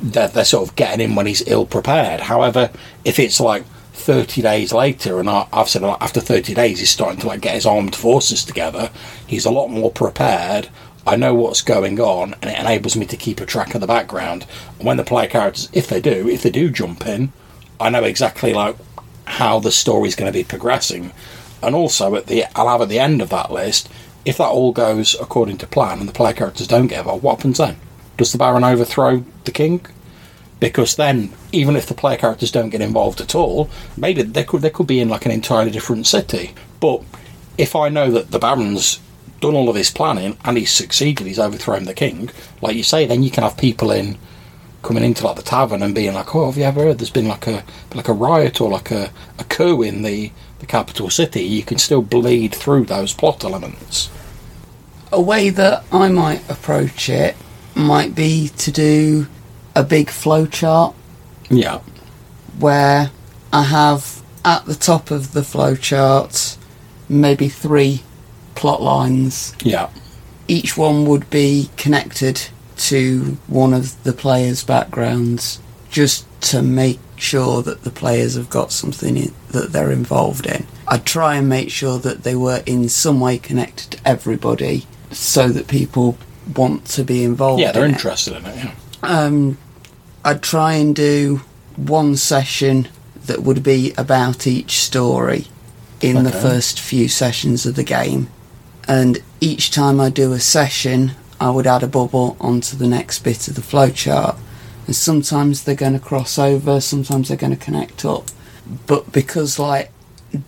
they're, 0.01 0.27
they're 0.27 0.45
sort 0.45 0.67
of 0.67 0.75
getting 0.75 1.01
in 1.01 1.15
when 1.15 1.27
he's 1.27 1.47
ill 1.47 1.65
prepared. 1.65 2.21
However, 2.21 2.71
if 3.05 3.19
it's 3.19 3.39
like 3.39 3.63
30 3.93 4.41
days 4.41 4.73
later, 4.73 5.19
and 5.19 5.29
I, 5.29 5.47
I've 5.53 5.69
said 5.69 5.81
like, 5.81 6.01
after 6.01 6.19
30 6.19 6.53
days 6.53 6.79
he's 6.79 6.89
starting 6.89 7.19
to 7.21 7.27
like 7.27 7.41
get 7.41 7.55
his 7.55 7.65
armed 7.65 7.95
forces 7.95 8.43
together, 8.43 8.91
he's 9.27 9.45
a 9.45 9.51
lot 9.51 9.67
more 9.67 9.91
prepared. 9.91 10.69
I 11.05 11.15
know 11.15 11.33
what's 11.33 11.61
going 11.61 11.99
on, 11.99 12.35
and 12.41 12.51
it 12.51 12.59
enables 12.59 12.95
me 12.95 13.05
to 13.07 13.17
keep 13.17 13.39
a 13.41 13.45
track 13.45 13.73
of 13.73 13.81
the 13.81 13.87
background. 13.87 14.43
When 14.79 14.97
the 14.97 15.03
player 15.03 15.27
characters, 15.27 15.69
if 15.73 15.87
they 15.87 16.01
do, 16.01 16.27
if 16.29 16.43
they 16.43 16.51
do 16.51 16.69
jump 16.69 17.05
in, 17.07 17.31
I 17.79 17.89
know 17.89 18.03
exactly 18.03 18.53
like 18.53 18.75
how 19.29 19.59
the 19.59 19.71
story's 19.71 20.15
going 20.15 20.31
to 20.31 20.37
be 20.37 20.43
progressing. 20.43 21.11
And 21.61 21.75
also, 21.75 22.15
at 22.15 22.27
the 22.27 22.45
I'll 22.55 22.67
have 22.67 22.81
at 22.81 22.89
the 22.89 22.99
end 22.99 23.21
of 23.21 23.29
that 23.29 23.51
list, 23.51 23.89
if 24.25 24.37
that 24.37 24.49
all 24.49 24.71
goes 24.71 25.15
according 25.19 25.57
to 25.59 25.67
plan 25.67 25.99
and 25.99 26.09
the 26.09 26.13
player 26.13 26.33
characters 26.33 26.67
don't 26.67 26.87
get 26.87 26.99
involved, 26.99 27.23
what 27.23 27.37
happens 27.37 27.57
then? 27.57 27.77
Does 28.17 28.31
the 28.31 28.37
Baron 28.37 28.63
overthrow 28.63 29.23
the 29.45 29.51
king? 29.51 29.85
Because 30.59 30.95
then, 30.95 31.31
even 31.51 31.75
if 31.75 31.85
the 31.85 31.93
player 31.93 32.17
characters 32.17 32.51
don't 32.51 32.69
get 32.69 32.81
involved 32.81 33.21
at 33.21 33.35
all, 33.35 33.69
maybe 33.95 34.23
they 34.23 34.43
could 34.43 34.61
they 34.61 34.69
could 34.69 34.87
be 34.87 34.99
in 34.99 35.09
like 35.09 35.25
an 35.25 35.31
entirely 35.31 35.71
different 35.71 36.07
city. 36.07 36.53
But 36.79 37.03
if 37.57 37.75
I 37.75 37.89
know 37.89 38.11
that 38.11 38.31
the 38.31 38.39
Baron's 38.39 38.99
done 39.39 39.55
all 39.55 39.69
of 39.69 39.75
his 39.75 39.91
planning 39.91 40.37
and 40.43 40.57
he's 40.57 40.71
succeeded, 40.71 41.27
he's 41.27 41.39
overthrown 41.39 41.85
the 41.85 41.93
king, 41.93 42.29
like 42.61 42.75
you 42.75 42.83
say, 42.83 43.05
then 43.05 43.23
you 43.23 43.31
can 43.31 43.43
have 43.43 43.57
people 43.57 43.91
in 43.91 44.17
coming 44.81 45.03
into 45.03 45.25
like 45.25 45.35
the 45.35 45.41
tavern 45.41 45.81
and 45.83 45.93
being 45.95 46.13
like, 46.13 46.33
"Oh, 46.35 46.45
have 46.47 46.57
you 46.57 46.63
ever 46.63 46.83
heard? 46.83 46.99
There's 46.99 47.09
been 47.09 47.27
like 47.27 47.47
a 47.47 47.63
like 47.93 48.07
a 48.07 48.13
riot 48.13 48.61
or 48.61 48.69
like 48.69 48.91
a, 48.91 49.11
a 49.37 49.43
coup 49.45 49.81
in 49.81 50.01
the 50.03 50.31
the 50.59 50.65
capital 50.65 51.09
city." 51.09 51.41
You 51.43 51.63
can 51.63 51.77
still 51.77 52.01
bleed 52.01 52.53
through 52.55 52.85
those 52.85 53.13
plot 53.13 53.43
elements. 53.43 54.09
A 55.11 55.21
way 55.21 55.49
that 55.49 55.83
I 55.91 56.07
might 56.09 56.47
approach 56.49 57.09
it 57.09 57.35
might 57.75 58.13
be 58.15 58.49
to 58.57 58.71
do 58.71 59.27
a 59.75 59.83
big 59.83 60.07
flowchart 60.07 60.93
Yeah, 61.49 61.79
where 62.59 63.09
I 63.51 63.63
have 63.63 64.21
at 64.45 64.65
the 64.65 64.75
top 64.75 65.09
of 65.11 65.33
the 65.33 65.41
flowchart 65.41 66.57
maybe 67.07 67.49
three 67.49 68.03
plot 68.55 68.81
lines. 68.81 69.53
yeah, 69.63 69.89
Each 70.47 70.77
one 70.77 71.05
would 71.05 71.29
be 71.29 71.69
connected 71.77 72.49
to 72.79 73.37
one 73.47 73.73
of 73.73 74.01
the 74.03 74.13
players' 74.13 74.63
backgrounds 74.63 75.59
just 75.89 76.25
to 76.41 76.61
make 76.61 76.99
sure 77.17 77.61
that 77.61 77.83
the 77.83 77.89
players 77.89 78.35
have 78.35 78.49
got 78.49 78.71
something 78.71 79.17
in, 79.17 79.33
that 79.51 79.71
they're 79.71 79.91
involved 79.91 80.45
in. 80.45 80.65
I'd 80.87 81.05
try 81.05 81.35
and 81.35 81.49
make 81.49 81.69
sure 81.69 81.99
that 81.99 82.23
they 82.23 82.35
were 82.35 82.63
in 82.65 82.89
some 82.89 83.19
way 83.19 83.37
connected 83.37 83.91
to 83.91 84.07
everybody 84.07 84.85
so 85.11 85.49
that 85.49 85.67
people 85.67 86.17
want 86.55 86.85
to 86.85 87.03
be 87.03 87.23
involved 87.23 87.61
yeah. 87.61 87.71
They're 87.71 87.85
in 87.85 87.91
interested 87.91 88.37
in 88.37 88.45
it. 88.45 88.55
Yeah, 88.55 88.71
Um, 89.03 89.57
I'd 90.23 90.41
try 90.41 90.73
and 90.73 90.95
do 90.95 91.41
one 91.75 92.15
session 92.15 92.87
that 93.25 93.43
would 93.43 93.63
be 93.63 93.93
about 93.97 94.47
each 94.47 94.79
story 94.79 95.47
in 96.01 96.23
the 96.23 96.31
first 96.31 96.79
few 96.79 97.07
sessions 97.07 97.65
of 97.65 97.75
the 97.75 97.83
game. 97.83 98.29
And 98.87 99.19
each 99.39 99.69
time 99.71 99.99
I 99.99 100.09
do 100.09 100.33
a 100.33 100.39
session, 100.39 101.11
I 101.39 101.49
would 101.51 101.67
add 101.67 101.83
a 101.83 101.87
bubble 101.87 102.35
onto 102.39 102.75
the 102.75 102.87
next 102.87 103.19
bit 103.19 103.47
of 103.47 103.55
the 103.55 103.61
flowchart. 103.61 104.37
And 104.85 104.95
sometimes 104.95 105.63
they're 105.63 105.75
going 105.75 105.93
to 105.93 105.99
cross 105.99 106.39
over, 106.39 106.81
sometimes 106.81 107.27
they're 107.27 107.37
going 107.37 107.55
to 107.55 107.63
connect 107.63 108.03
up. 108.05 108.25
But 108.87 109.11
because, 109.11 109.59
like, 109.59 109.91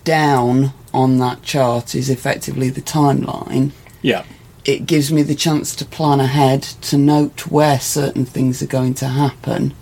down 0.04 0.72
on 0.92 1.18
that 1.18 1.42
chart 1.42 1.94
is 1.94 2.10
effectively 2.10 2.68
the 2.68 2.82
timeline, 2.82 3.72
yeah, 4.00 4.24
it 4.64 4.86
gives 4.86 5.12
me 5.12 5.22
the 5.22 5.34
chance 5.34 5.74
to 5.76 5.84
plan 5.84 6.20
ahead 6.20 6.62
to 6.62 6.96
note 6.96 7.46
where 7.48 7.80
certain 7.80 8.24
things 8.24 8.62
are 8.62 8.66
going 8.66 8.94
to 8.94 9.08
happen. 9.08 9.74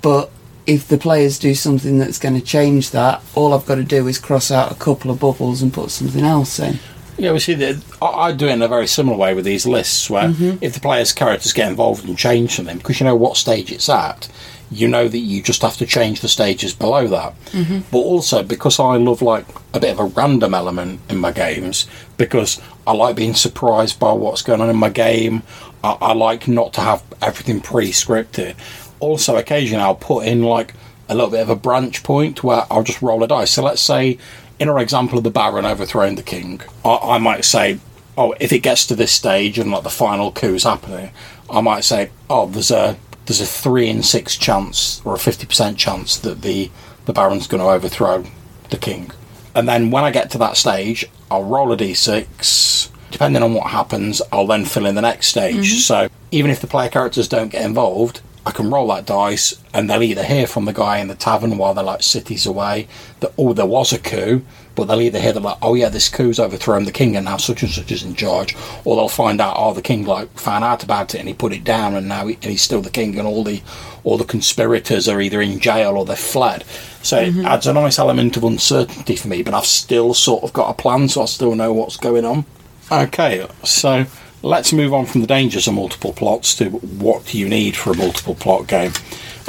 But 0.00 0.30
if 0.66 0.86
the 0.86 0.98
players 0.98 1.38
do 1.38 1.54
something 1.54 1.98
that's 1.98 2.18
going 2.18 2.34
to 2.34 2.44
change 2.44 2.90
that, 2.90 3.22
all 3.34 3.52
I've 3.52 3.66
got 3.66 3.76
to 3.76 3.84
do 3.84 4.06
is 4.06 4.18
cross 4.18 4.50
out 4.50 4.70
a 4.70 4.76
couple 4.76 5.10
of 5.10 5.18
bubbles 5.18 5.60
and 5.60 5.72
put 5.72 5.90
something 5.90 6.24
else 6.24 6.60
in. 6.60 6.78
Yeah. 7.18 7.32
We 7.32 7.38
see 7.38 7.54
that. 7.54 7.82
I, 8.00 8.06
I 8.06 8.32
do 8.32 8.46
it 8.46 8.52
in 8.52 8.62
a 8.62 8.68
very 8.68 8.86
similar 8.86 9.16
way 9.16 9.34
with 9.34 9.44
these 9.44 9.66
lists, 9.66 10.08
where 10.10 10.28
mm-hmm. 10.28 10.58
if 10.62 10.74
the 10.74 10.80
players' 10.80 11.12
characters 11.12 11.52
get 11.52 11.68
involved 11.68 12.04
and 12.06 12.16
change 12.16 12.56
something, 12.56 12.78
because 12.78 13.00
you 13.00 13.04
know 13.04 13.16
what 13.16 13.36
stage 13.36 13.70
it's 13.72 13.88
at, 13.88 14.28
you 14.70 14.88
know 14.88 15.08
that 15.08 15.18
you 15.18 15.42
just 15.42 15.62
have 15.62 15.76
to 15.76 15.86
change 15.86 16.20
the 16.20 16.28
stages 16.28 16.74
below 16.74 17.06
that. 17.08 17.38
Mm-hmm. 17.46 17.80
But 17.90 17.98
also 17.98 18.42
because 18.42 18.78
I 18.80 18.96
love 18.96 19.22
like 19.22 19.46
a 19.74 19.80
bit 19.80 19.92
of 19.92 20.00
a 20.00 20.04
random 20.04 20.54
element 20.54 21.00
in 21.08 21.18
my 21.18 21.32
games, 21.32 21.86
because 22.16 22.60
I 22.86 22.92
like 22.92 23.16
being 23.16 23.34
surprised 23.34 24.00
by 24.00 24.12
what's 24.12 24.42
going 24.42 24.60
on 24.60 24.70
in 24.70 24.76
my 24.76 24.90
game. 24.90 25.42
I, 25.84 25.98
I 26.00 26.12
like 26.14 26.48
not 26.48 26.72
to 26.74 26.80
have 26.80 27.02
everything 27.20 27.60
pre-scripted. 27.60 28.56
Also, 29.00 29.36
occasionally 29.36 29.82
I'll 29.82 29.94
put 29.94 30.26
in 30.26 30.42
like 30.42 30.74
a 31.08 31.14
little 31.14 31.30
bit 31.30 31.40
of 31.40 31.50
a 31.50 31.56
branch 31.56 32.02
point 32.02 32.42
where 32.42 32.64
I'll 32.70 32.84
just 32.84 33.02
roll 33.02 33.22
a 33.22 33.28
dice. 33.28 33.50
So 33.50 33.62
let's 33.62 33.82
say, 33.82 34.18
in 34.62 34.68
our 34.68 34.78
example 34.78 35.18
of 35.18 35.24
the 35.24 35.30
Baron 35.30 35.64
overthrowing 35.64 36.14
the 36.14 36.22
king, 36.22 36.60
I, 36.84 36.96
I 37.02 37.18
might 37.18 37.44
say, 37.44 37.80
oh, 38.16 38.32
if 38.38 38.52
it 38.52 38.60
gets 38.60 38.86
to 38.86 38.94
this 38.94 39.10
stage 39.10 39.58
and 39.58 39.72
like 39.72 39.82
the 39.82 39.90
final 39.90 40.30
coup 40.30 40.54
is 40.54 40.62
happening, 40.62 41.10
I 41.50 41.60
might 41.60 41.82
say, 41.82 42.10
oh, 42.30 42.46
there's 42.46 42.70
a 42.70 42.96
there's 43.26 43.40
a 43.40 43.46
three 43.46 43.88
in 43.88 44.02
six 44.02 44.36
chance 44.36 45.02
or 45.04 45.14
a 45.14 45.18
fifty 45.18 45.46
percent 45.46 45.78
chance 45.78 46.16
that 46.18 46.42
the 46.42 46.70
the 47.06 47.12
Baron's 47.12 47.48
going 47.48 47.60
to 47.60 47.68
overthrow 47.68 48.24
the 48.70 48.76
king. 48.76 49.10
And 49.54 49.68
then 49.68 49.90
when 49.90 50.04
I 50.04 50.12
get 50.12 50.30
to 50.30 50.38
that 50.38 50.56
stage, 50.56 51.04
I'll 51.30 51.44
roll 51.44 51.72
a 51.72 51.76
d6. 51.76 52.90
Depending 53.10 53.42
on 53.42 53.52
what 53.52 53.66
happens, 53.66 54.22
I'll 54.32 54.46
then 54.46 54.64
fill 54.64 54.86
in 54.86 54.94
the 54.94 55.02
next 55.02 55.26
stage. 55.26 55.56
Mm-hmm. 55.56 55.78
So 55.78 56.08
even 56.30 56.50
if 56.50 56.60
the 56.60 56.66
player 56.68 56.88
characters 56.88 57.28
don't 57.28 57.50
get 57.50 57.66
involved, 57.66 58.22
I 58.44 58.50
can 58.50 58.70
roll 58.70 58.88
that 58.88 59.06
dice, 59.06 59.60
and 59.72 59.88
they'll 59.88 60.02
either 60.02 60.24
hear 60.24 60.46
from 60.46 60.64
the 60.64 60.72
guy 60.72 60.98
in 60.98 61.08
the 61.08 61.14
tavern 61.14 61.58
while 61.58 61.74
they're 61.74 61.84
like 61.84 62.02
cities 62.02 62.44
away 62.44 62.88
that 63.20 63.32
oh 63.38 63.52
there 63.52 63.66
was 63.66 63.92
a 63.92 63.98
coup, 63.98 64.44
but 64.74 64.86
they'll 64.86 65.00
either 65.00 65.20
hear 65.20 65.32
that 65.32 65.40
like 65.40 65.58
oh 65.62 65.74
yeah 65.74 65.88
this 65.88 66.08
coup's 66.08 66.40
overthrown 66.40 66.84
the 66.84 66.92
king 66.92 67.14
and 67.14 67.26
now 67.26 67.36
such 67.36 67.62
and 67.62 67.70
such 67.70 67.92
is 67.92 68.02
in 68.02 68.14
charge, 68.14 68.56
or 68.84 68.96
they'll 68.96 69.08
find 69.08 69.40
out 69.40 69.54
oh 69.56 69.72
the 69.72 69.82
king 69.82 70.04
like 70.04 70.28
found 70.38 70.64
out 70.64 70.82
about 70.82 71.14
it 71.14 71.18
and 71.18 71.28
he 71.28 71.34
put 71.34 71.52
it 71.52 71.62
down 71.62 71.94
and 71.94 72.08
now 72.08 72.26
he, 72.26 72.34
and 72.34 72.44
he's 72.44 72.62
still 72.62 72.82
the 72.82 72.90
king 72.90 73.16
and 73.18 73.28
all 73.28 73.44
the 73.44 73.62
all 74.04 74.18
the 74.18 74.24
conspirators 74.24 75.08
are 75.08 75.20
either 75.20 75.40
in 75.40 75.60
jail 75.60 75.96
or 75.96 76.04
they've 76.04 76.18
fled. 76.18 76.64
So 77.02 77.18
it 77.18 77.34
mm-hmm. 77.34 77.46
adds 77.46 77.66
a 77.66 77.72
nice 77.72 77.98
element 77.98 78.36
of 78.36 78.44
uncertainty 78.44 79.16
for 79.16 79.28
me, 79.28 79.42
but 79.42 79.54
I've 79.54 79.66
still 79.66 80.14
sort 80.14 80.42
of 80.42 80.52
got 80.52 80.70
a 80.70 80.74
plan, 80.74 81.08
so 81.08 81.22
I 81.22 81.26
still 81.26 81.54
know 81.54 81.72
what's 81.72 81.96
going 81.96 82.24
on. 82.24 82.44
Okay, 82.90 83.46
so 83.62 84.04
let's 84.42 84.72
move 84.72 84.92
on 84.92 85.06
from 85.06 85.20
the 85.20 85.26
dangers 85.26 85.68
of 85.68 85.74
multiple 85.74 86.12
plots 86.12 86.54
to 86.56 86.68
what 86.68 87.26
do 87.26 87.38
you 87.38 87.48
need 87.48 87.76
for 87.76 87.92
a 87.92 87.96
multiple 87.96 88.34
plot 88.34 88.66
game. 88.66 88.92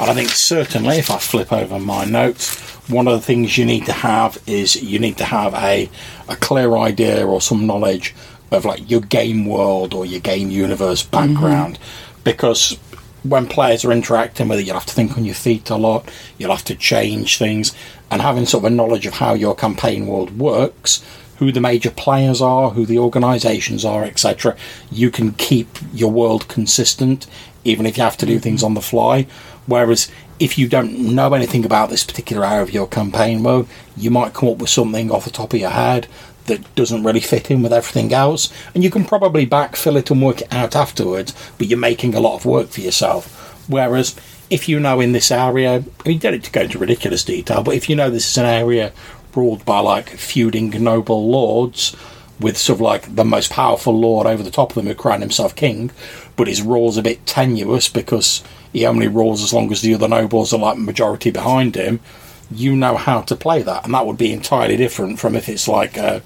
And 0.00 0.10
I 0.10 0.14
think 0.14 0.28
certainly, 0.30 0.96
if 0.96 1.10
I 1.10 1.18
flip 1.18 1.52
over 1.52 1.78
my 1.78 2.04
notes, 2.04 2.60
one 2.88 3.06
of 3.06 3.14
the 3.14 3.24
things 3.24 3.56
you 3.56 3.64
need 3.64 3.86
to 3.86 3.92
have 3.92 4.38
is 4.46 4.82
you 4.82 4.98
need 4.98 5.18
to 5.18 5.24
have 5.24 5.54
a, 5.54 5.88
a 6.28 6.36
clear 6.36 6.76
idea 6.76 7.26
or 7.26 7.40
some 7.40 7.66
knowledge 7.66 8.14
of 8.50 8.64
like 8.64 8.88
your 8.90 9.00
game 9.00 9.46
world 9.46 9.94
or 9.94 10.04
your 10.04 10.20
game 10.20 10.50
universe 10.50 11.02
mm-hmm. 11.02 11.34
background. 11.34 11.78
Because 12.24 12.78
when 13.22 13.46
players 13.46 13.84
are 13.84 13.92
interacting 13.92 14.48
with 14.48 14.58
it, 14.58 14.66
you'll 14.66 14.74
have 14.74 14.86
to 14.86 14.94
think 14.94 15.16
on 15.16 15.24
your 15.24 15.34
feet 15.34 15.70
a 15.70 15.76
lot, 15.76 16.10
you'll 16.38 16.50
have 16.54 16.64
to 16.64 16.74
change 16.74 17.38
things, 17.38 17.74
and 18.10 18.20
having 18.20 18.46
sort 18.46 18.64
of 18.64 18.72
a 18.72 18.74
knowledge 18.74 19.06
of 19.06 19.14
how 19.14 19.34
your 19.34 19.54
campaign 19.54 20.06
world 20.06 20.38
works 20.38 21.04
who 21.36 21.52
the 21.52 21.60
major 21.60 21.90
players 21.90 22.40
are, 22.40 22.70
who 22.70 22.86
the 22.86 22.98
organisations 22.98 23.84
are, 23.84 24.04
etc. 24.04 24.56
You 24.90 25.10
can 25.10 25.32
keep 25.32 25.68
your 25.92 26.10
world 26.10 26.48
consistent, 26.48 27.26
even 27.64 27.86
if 27.86 27.96
you 27.96 28.02
have 28.02 28.16
to 28.18 28.26
do 28.26 28.34
mm-hmm. 28.34 28.42
things 28.42 28.62
on 28.62 28.74
the 28.74 28.80
fly. 28.80 29.26
Whereas 29.66 30.10
if 30.38 30.58
you 30.58 30.68
don't 30.68 31.14
know 31.14 31.32
anything 31.34 31.64
about 31.64 31.90
this 31.90 32.04
particular 32.04 32.44
area 32.44 32.62
of 32.62 32.72
your 32.72 32.86
campaign 32.86 33.42
mode, 33.42 33.66
you 33.96 34.10
might 34.10 34.34
come 34.34 34.48
up 34.48 34.58
with 34.58 34.70
something 34.70 35.10
off 35.10 35.24
the 35.24 35.30
top 35.30 35.54
of 35.54 35.60
your 35.60 35.70
head 35.70 36.06
that 36.46 36.74
doesn't 36.74 37.04
really 37.04 37.20
fit 37.20 37.50
in 37.50 37.62
with 37.62 37.72
everything 37.72 38.12
else, 38.12 38.52
and 38.74 38.84
you 38.84 38.90
can 38.90 39.04
probably 39.04 39.46
backfill 39.46 39.96
it 39.96 40.10
and 40.10 40.22
work 40.22 40.42
it 40.42 40.52
out 40.52 40.76
afterwards, 40.76 41.34
but 41.56 41.68
you're 41.68 41.78
making 41.78 42.14
a 42.14 42.20
lot 42.20 42.36
of 42.36 42.44
work 42.44 42.68
for 42.68 42.82
yourself. 42.82 43.66
Whereas 43.68 44.14
if 44.50 44.68
you 44.68 44.78
know 44.78 45.00
in 45.00 45.12
this 45.12 45.30
area, 45.30 45.76
I 45.76 45.78
mean, 45.78 46.14
you 46.14 46.18
don't 46.18 46.32
need 46.32 46.44
to 46.44 46.52
go 46.52 46.62
into 46.62 46.78
ridiculous 46.78 47.24
detail, 47.24 47.62
but 47.62 47.74
if 47.74 47.88
you 47.88 47.96
know 47.96 48.10
this 48.10 48.30
is 48.30 48.36
an 48.36 48.44
area 48.44 48.92
ruled 49.36 49.64
by 49.64 49.80
like 49.80 50.10
feuding 50.10 50.70
noble 50.82 51.28
lords 51.28 51.96
with 52.40 52.56
sort 52.56 52.78
of 52.78 52.80
like 52.80 53.14
the 53.14 53.24
most 53.24 53.50
powerful 53.50 53.98
lord 53.98 54.26
over 54.26 54.42
the 54.42 54.50
top 54.50 54.70
of 54.70 54.74
them 54.74 54.86
who 54.86 54.94
crowned 54.94 55.22
himself 55.22 55.54
king, 55.54 55.90
but 56.36 56.48
his 56.48 56.62
rule's 56.62 56.96
a 56.96 57.02
bit 57.02 57.24
tenuous 57.26 57.88
because 57.88 58.42
he 58.72 58.84
only 58.86 59.06
rules 59.08 59.42
as 59.42 59.52
long 59.52 59.70
as 59.70 59.82
the 59.82 59.94
other 59.94 60.08
nobles 60.08 60.52
are 60.52 60.58
like 60.58 60.78
majority 60.78 61.30
behind 61.30 61.76
him. 61.76 62.00
You 62.50 62.76
know 62.76 62.96
how 62.96 63.22
to 63.22 63.36
play 63.36 63.62
that, 63.62 63.84
and 63.84 63.94
that 63.94 64.06
would 64.06 64.18
be 64.18 64.32
entirely 64.32 64.76
different 64.76 65.18
from 65.18 65.34
if 65.34 65.48
it's 65.48 65.68
like 65.68 65.96
a 65.96 66.22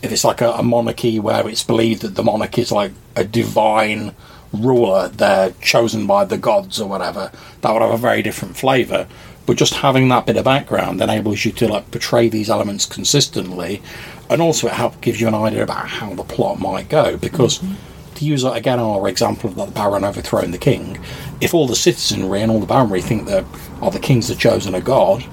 if 0.00 0.10
it's 0.10 0.24
like 0.24 0.40
a, 0.40 0.50
a 0.52 0.62
monarchy 0.62 1.20
where 1.20 1.48
it's 1.48 1.62
believed 1.62 2.02
that 2.02 2.14
the 2.16 2.22
monarch 2.22 2.58
is 2.58 2.72
like 2.72 2.92
a 3.14 3.24
divine 3.24 4.14
ruler, 4.52 5.08
they're 5.08 5.52
chosen 5.62 6.06
by 6.06 6.24
the 6.24 6.38
gods 6.38 6.80
or 6.80 6.88
whatever. 6.88 7.30
That 7.60 7.72
would 7.72 7.82
have 7.82 7.92
a 7.92 7.98
very 7.98 8.22
different 8.22 8.56
flavour. 8.56 9.06
But 9.44 9.56
just 9.56 9.74
having 9.74 10.08
that 10.08 10.26
bit 10.26 10.36
of 10.36 10.44
background 10.44 11.00
enables 11.00 11.44
you 11.44 11.52
to 11.52 11.68
like 11.68 11.90
portray 11.90 12.28
these 12.28 12.48
elements 12.48 12.86
consistently, 12.86 13.82
and 14.30 14.40
also 14.40 14.68
it 14.68 14.74
helps 14.74 14.98
gives 14.98 15.20
you 15.20 15.28
an 15.28 15.34
idea 15.34 15.62
about 15.62 15.88
how 15.88 16.14
the 16.14 16.22
plot 16.22 16.60
might 16.60 16.88
go. 16.88 17.16
Because 17.16 17.58
mm-hmm. 17.58 18.14
to 18.14 18.24
use 18.24 18.44
again 18.44 18.78
our 18.78 19.08
example 19.08 19.50
of 19.50 19.56
the 19.56 19.66
Baron 19.66 20.04
overthrowing 20.04 20.52
the 20.52 20.58
king, 20.58 21.02
if 21.40 21.54
all 21.54 21.66
the 21.66 21.76
citizenry 21.76 22.40
and 22.40 22.50
all 22.50 22.60
the 22.60 22.66
baronry 22.66 23.02
think 23.02 23.26
that 23.26 23.44
oh 23.80 23.90
the 23.90 23.98
king's 23.98 24.28
the 24.28 24.34
chosen 24.34 24.74
of 24.74 24.84
God, 24.84 25.24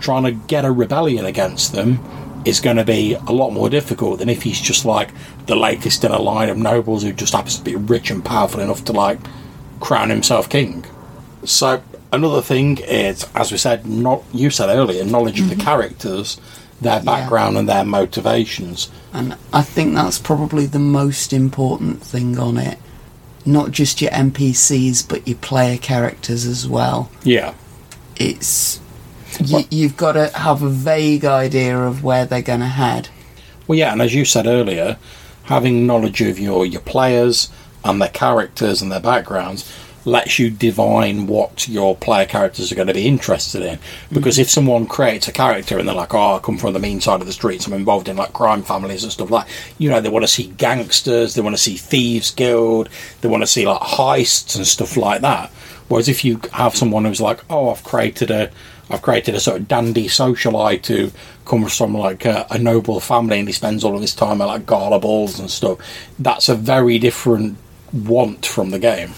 trying 0.00 0.24
to 0.24 0.32
get 0.32 0.64
a 0.64 0.70
rebellion 0.70 1.24
against 1.24 1.72
them 1.72 1.98
is 2.44 2.60
going 2.60 2.76
to 2.76 2.84
be 2.84 3.14
a 3.14 3.32
lot 3.32 3.50
more 3.50 3.70
difficult 3.70 4.18
than 4.18 4.28
if 4.28 4.42
he's 4.42 4.60
just 4.60 4.84
like 4.84 5.10
the 5.46 5.56
latest 5.56 6.04
in 6.04 6.12
a 6.12 6.18
line 6.18 6.48
of 6.48 6.58
nobles 6.58 7.02
who 7.02 7.12
just 7.12 7.32
happens 7.32 7.56
to 7.56 7.64
be 7.64 7.74
rich 7.74 8.10
and 8.10 8.24
powerful 8.24 8.60
enough 8.60 8.84
to 8.84 8.92
like 8.92 9.18
crown 9.80 10.10
himself 10.10 10.48
king. 10.48 10.84
So 11.44 11.82
another 12.14 12.42
thing 12.42 12.78
is, 12.78 13.26
as 13.34 13.52
we 13.52 13.58
said, 13.58 13.86
not 13.86 14.22
you 14.32 14.50
said 14.50 14.68
earlier, 14.68 15.04
knowledge 15.04 15.36
mm-hmm. 15.36 15.44
of 15.44 15.50
the 15.50 15.56
mm-hmm. 15.56 15.64
characters, 15.64 16.40
their 16.80 17.02
background 17.02 17.54
yeah. 17.54 17.60
and 17.60 17.68
their 17.68 17.84
motivations. 17.84 18.90
And 19.12 19.36
I 19.52 19.62
think 19.62 19.94
that's 19.94 20.18
probably 20.18 20.66
the 20.66 20.78
most 20.78 21.32
important 21.32 22.02
thing 22.02 22.38
on 22.38 22.56
it. 22.56 22.78
Not 23.46 23.72
just 23.72 24.00
your 24.00 24.10
NPCs, 24.10 25.08
but 25.08 25.28
your 25.28 25.36
player 25.38 25.76
characters 25.76 26.46
as 26.46 26.66
well. 26.66 27.10
Yeah. 27.22 27.54
It's 28.16 28.80
you, 29.40 29.64
you've 29.70 29.96
got 29.96 30.12
to 30.12 30.28
have 30.28 30.62
a 30.62 30.70
vague 30.70 31.24
idea 31.24 31.78
of 31.78 32.02
where 32.02 32.24
they're 32.24 32.42
going 32.42 32.60
to 32.60 32.66
head. 32.66 33.08
Well, 33.66 33.78
yeah, 33.78 33.92
and 33.92 34.00
as 34.00 34.14
you 34.14 34.24
said 34.24 34.46
earlier, 34.46 34.98
having 35.44 35.86
knowledge 35.86 36.20
of 36.22 36.38
your 36.38 36.64
your 36.64 36.80
players 36.80 37.50
and 37.84 38.00
their 38.00 38.08
characters 38.08 38.80
and 38.80 38.90
their 38.90 39.00
backgrounds 39.00 39.70
lets 40.04 40.38
you 40.38 40.50
divine 40.50 41.26
what 41.26 41.66
your 41.68 41.96
player 41.96 42.26
characters 42.26 42.70
are 42.70 42.74
going 42.74 42.88
to 42.88 42.94
be 42.94 43.06
interested 43.06 43.62
in. 43.62 43.78
Because 44.12 44.34
mm-hmm. 44.34 44.42
if 44.42 44.50
someone 44.50 44.86
creates 44.86 45.28
a 45.28 45.32
character 45.32 45.78
and 45.78 45.88
they're 45.88 45.94
like, 45.94 46.14
"Oh, 46.14 46.36
I 46.36 46.38
come 46.38 46.58
from 46.58 46.72
the 46.72 46.78
mean 46.78 47.00
side 47.00 47.20
of 47.20 47.26
the 47.26 47.32
streets. 47.32 47.66
I'm 47.66 47.72
involved 47.72 48.08
in 48.08 48.16
like 48.16 48.32
crime 48.32 48.62
families 48.62 49.02
and 49.02 49.12
stuff 49.12 49.30
like," 49.30 49.46
you 49.78 49.90
know, 49.90 50.00
they 50.00 50.08
want 50.08 50.24
to 50.24 50.28
see 50.28 50.48
gangsters, 50.56 51.34
they 51.34 51.42
want 51.42 51.56
to 51.56 51.62
see 51.62 51.76
thieves 51.76 52.30
guild, 52.30 52.88
they 53.20 53.28
want 53.28 53.42
to 53.42 53.46
see 53.46 53.66
like 53.66 53.80
heists 53.80 54.56
and 54.56 54.66
stuff 54.66 54.96
like 54.96 55.20
that. 55.22 55.50
Whereas 55.88 56.08
if 56.08 56.24
you 56.24 56.40
have 56.52 56.74
someone 56.74 57.04
who's 57.04 57.20
like, 57.20 57.40
"Oh, 57.50 57.70
I've 57.70 57.84
created 57.84 58.30
a 58.30 58.50
I've 58.90 59.02
created 59.02 59.34
a 59.34 59.40
sort 59.40 59.60
of 59.60 59.68
dandy 59.68 60.06
socialite 60.06 60.86
who 60.86 61.10
comes 61.46 61.76
from 61.76 61.96
like 61.96 62.24
a, 62.24 62.46
a, 62.50 62.58
noble 62.58 63.00
family 63.00 63.38
and 63.38 63.48
he 63.48 63.52
spends 63.52 63.82
all 63.82 63.94
of 63.94 64.00
his 64.00 64.14
time 64.14 64.40
at 64.40 64.46
like 64.46 64.66
gala 64.66 65.00
balls 65.00 65.38
and 65.38 65.50
stuff. 65.50 65.78
That's 66.18 66.48
a 66.48 66.54
very 66.54 66.98
different 66.98 67.56
want 67.92 68.44
from 68.44 68.70
the 68.70 68.78
game. 68.78 69.14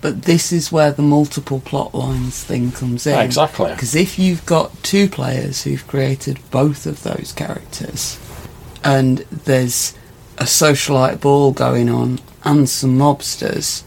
But 0.00 0.22
this 0.22 0.50
is 0.52 0.72
where 0.72 0.92
the 0.92 1.02
multiple 1.02 1.60
plot 1.60 1.94
lines 1.94 2.42
thing 2.42 2.72
comes 2.72 3.06
in. 3.06 3.18
Exactly. 3.18 3.70
Because 3.70 3.94
if 3.94 4.18
you've 4.18 4.44
got 4.46 4.82
two 4.82 5.08
players 5.08 5.62
who've 5.62 5.86
created 5.86 6.38
both 6.50 6.86
of 6.86 7.02
those 7.02 7.32
characters, 7.36 8.18
and 8.82 9.18
there's 9.30 9.94
a 10.38 10.44
socialite 10.44 11.20
ball 11.20 11.52
going 11.52 11.90
on 11.90 12.18
and 12.44 12.68
some 12.68 12.96
mobsters, 12.96 13.82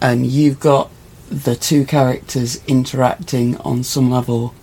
and 0.00 0.26
you've 0.26 0.60
got 0.60 0.90
the 1.30 1.56
two 1.56 1.84
characters 1.84 2.62
interacting 2.66 3.56
on 3.58 3.82
some 3.82 4.10
level 4.10 4.54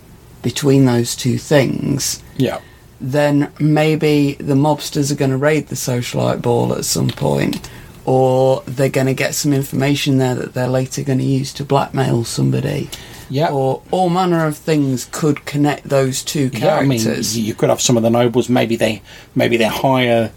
between 0.42 0.84
those 0.84 1.16
two 1.16 1.38
things, 1.38 2.22
yeah, 2.36 2.60
then 3.00 3.52
maybe 3.58 4.34
the 4.34 4.54
mobsters 4.54 5.10
are 5.10 5.16
going 5.16 5.30
to 5.30 5.36
raid 5.36 5.68
the 5.68 5.74
socialite 5.74 6.40
ball 6.40 6.72
at 6.72 6.84
some 6.84 7.08
point, 7.08 7.68
or 8.06 8.62
they're 8.66 8.88
going 8.88 9.08
to 9.08 9.14
get 9.14 9.34
some 9.34 9.52
information 9.52 10.18
there 10.18 10.36
that 10.36 10.54
they're 10.54 10.68
later 10.68 11.02
going 11.02 11.18
to 11.18 11.24
use 11.24 11.52
to 11.52 11.64
blackmail 11.64 12.22
somebody. 12.24 12.88
Yeah. 13.28 13.50
Or 13.50 13.82
all 13.90 14.08
manner 14.08 14.46
of 14.46 14.56
things 14.56 15.08
could 15.10 15.44
connect 15.44 15.88
those 15.88 16.22
two 16.22 16.48
characters. 16.48 17.04
Yeah, 17.04 17.12
I 17.12 17.42
mean, 17.42 17.46
you 17.46 17.54
could 17.54 17.68
have 17.68 17.80
some 17.80 17.96
of 17.96 18.04
the 18.04 18.10
nobles. 18.10 18.48
Maybe 18.48 18.76
they, 18.76 19.02
maybe 19.34 19.56
they 19.56 19.64
hire, 19.64 20.30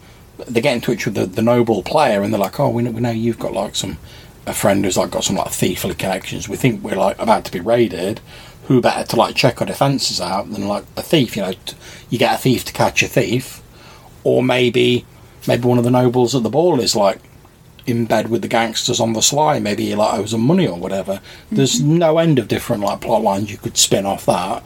they 0.47 0.61
get 0.61 0.73
in 0.73 0.81
touch 0.81 1.05
with 1.05 1.13
the, 1.13 1.27
the 1.27 1.43
noble 1.43 1.83
player, 1.83 2.23
and 2.23 2.33
they're 2.33 2.39
like, 2.39 2.59
"Oh, 2.59 2.69
we 2.69 2.81
know, 2.81 2.91
we 2.91 3.01
know 3.01 3.11
you've 3.11 3.37
got 3.37 3.53
like 3.53 3.75
some 3.75 3.99
a 4.47 4.53
friend 4.53 4.83
who's 4.83 4.97
like 4.97 5.11
got 5.11 5.23
some 5.23 5.35
like 5.35 5.49
thiefly 5.49 5.97
connections. 5.97 6.49
We 6.49 6.57
think 6.57 6.83
we're 6.83 6.95
like 6.95 7.19
about 7.19 7.45
to 7.45 7.51
be 7.51 7.59
raided. 7.59 8.19
Who 8.63 8.81
better 8.81 9.05
to 9.07 9.15
like 9.15 9.35
check 9.35 9.61
our 9.61 9.67
defences 9.67 10.19
out 10.19 10.51
than 10.51 10.67
like 10.67 10.85
a 10.97 11.03
thief? 11.03 11.35
You 11.35 11.43
know, 11.43 11.51
t- 11.51 11.77
you 12.09 12.17
get 12.17 12.35
a 12.35 12.37
thief 12.37 12.65
to 12.65 12.73
catch 12.73 13.03
a 13.03 13.07
thief, 13.07 13.61
or 14.23 14.41
maybe 14.41 15.05
maybe 15.47 15.67
one 15.67 15.77
of 15.77 15.83
the 15.83 15.91
nobles 15.91 16.33
at 16.33 16.43
the 16.43 16.49
ball 16.49 16.79
is 16.79 16.95
like 16.95 17.19
in 17.89 18.05
bed 18.05 18.29
with 18.29 18.41
the 18.41 18.47
gangsters 18.47 18.99
on 18.99 19.13
the 19.13 19.21
sly. 19.21 19.59
Maybe 19.59 19.85
he 19.85 19.95
like 19.95 20.13
owes 20.13 20.31
them 20.31 20.41
money 20.41 20.67
or 20.67 20.77
whatever. 20.77 21.13
Mm-hmm. 21.13 21.55
There's 21.55 21.81
no 21.81 22.17
end 22.17 22.39
of 22.39 22.47
different 22.47 22.83
like 22.83 23.01
plot 23.01 23.21
lines 23.21 23.51
you 23.51 23.57
could 23.57 23.77
spin 23.77 24.05
off 24.05 24.25
that. 24.25 24.63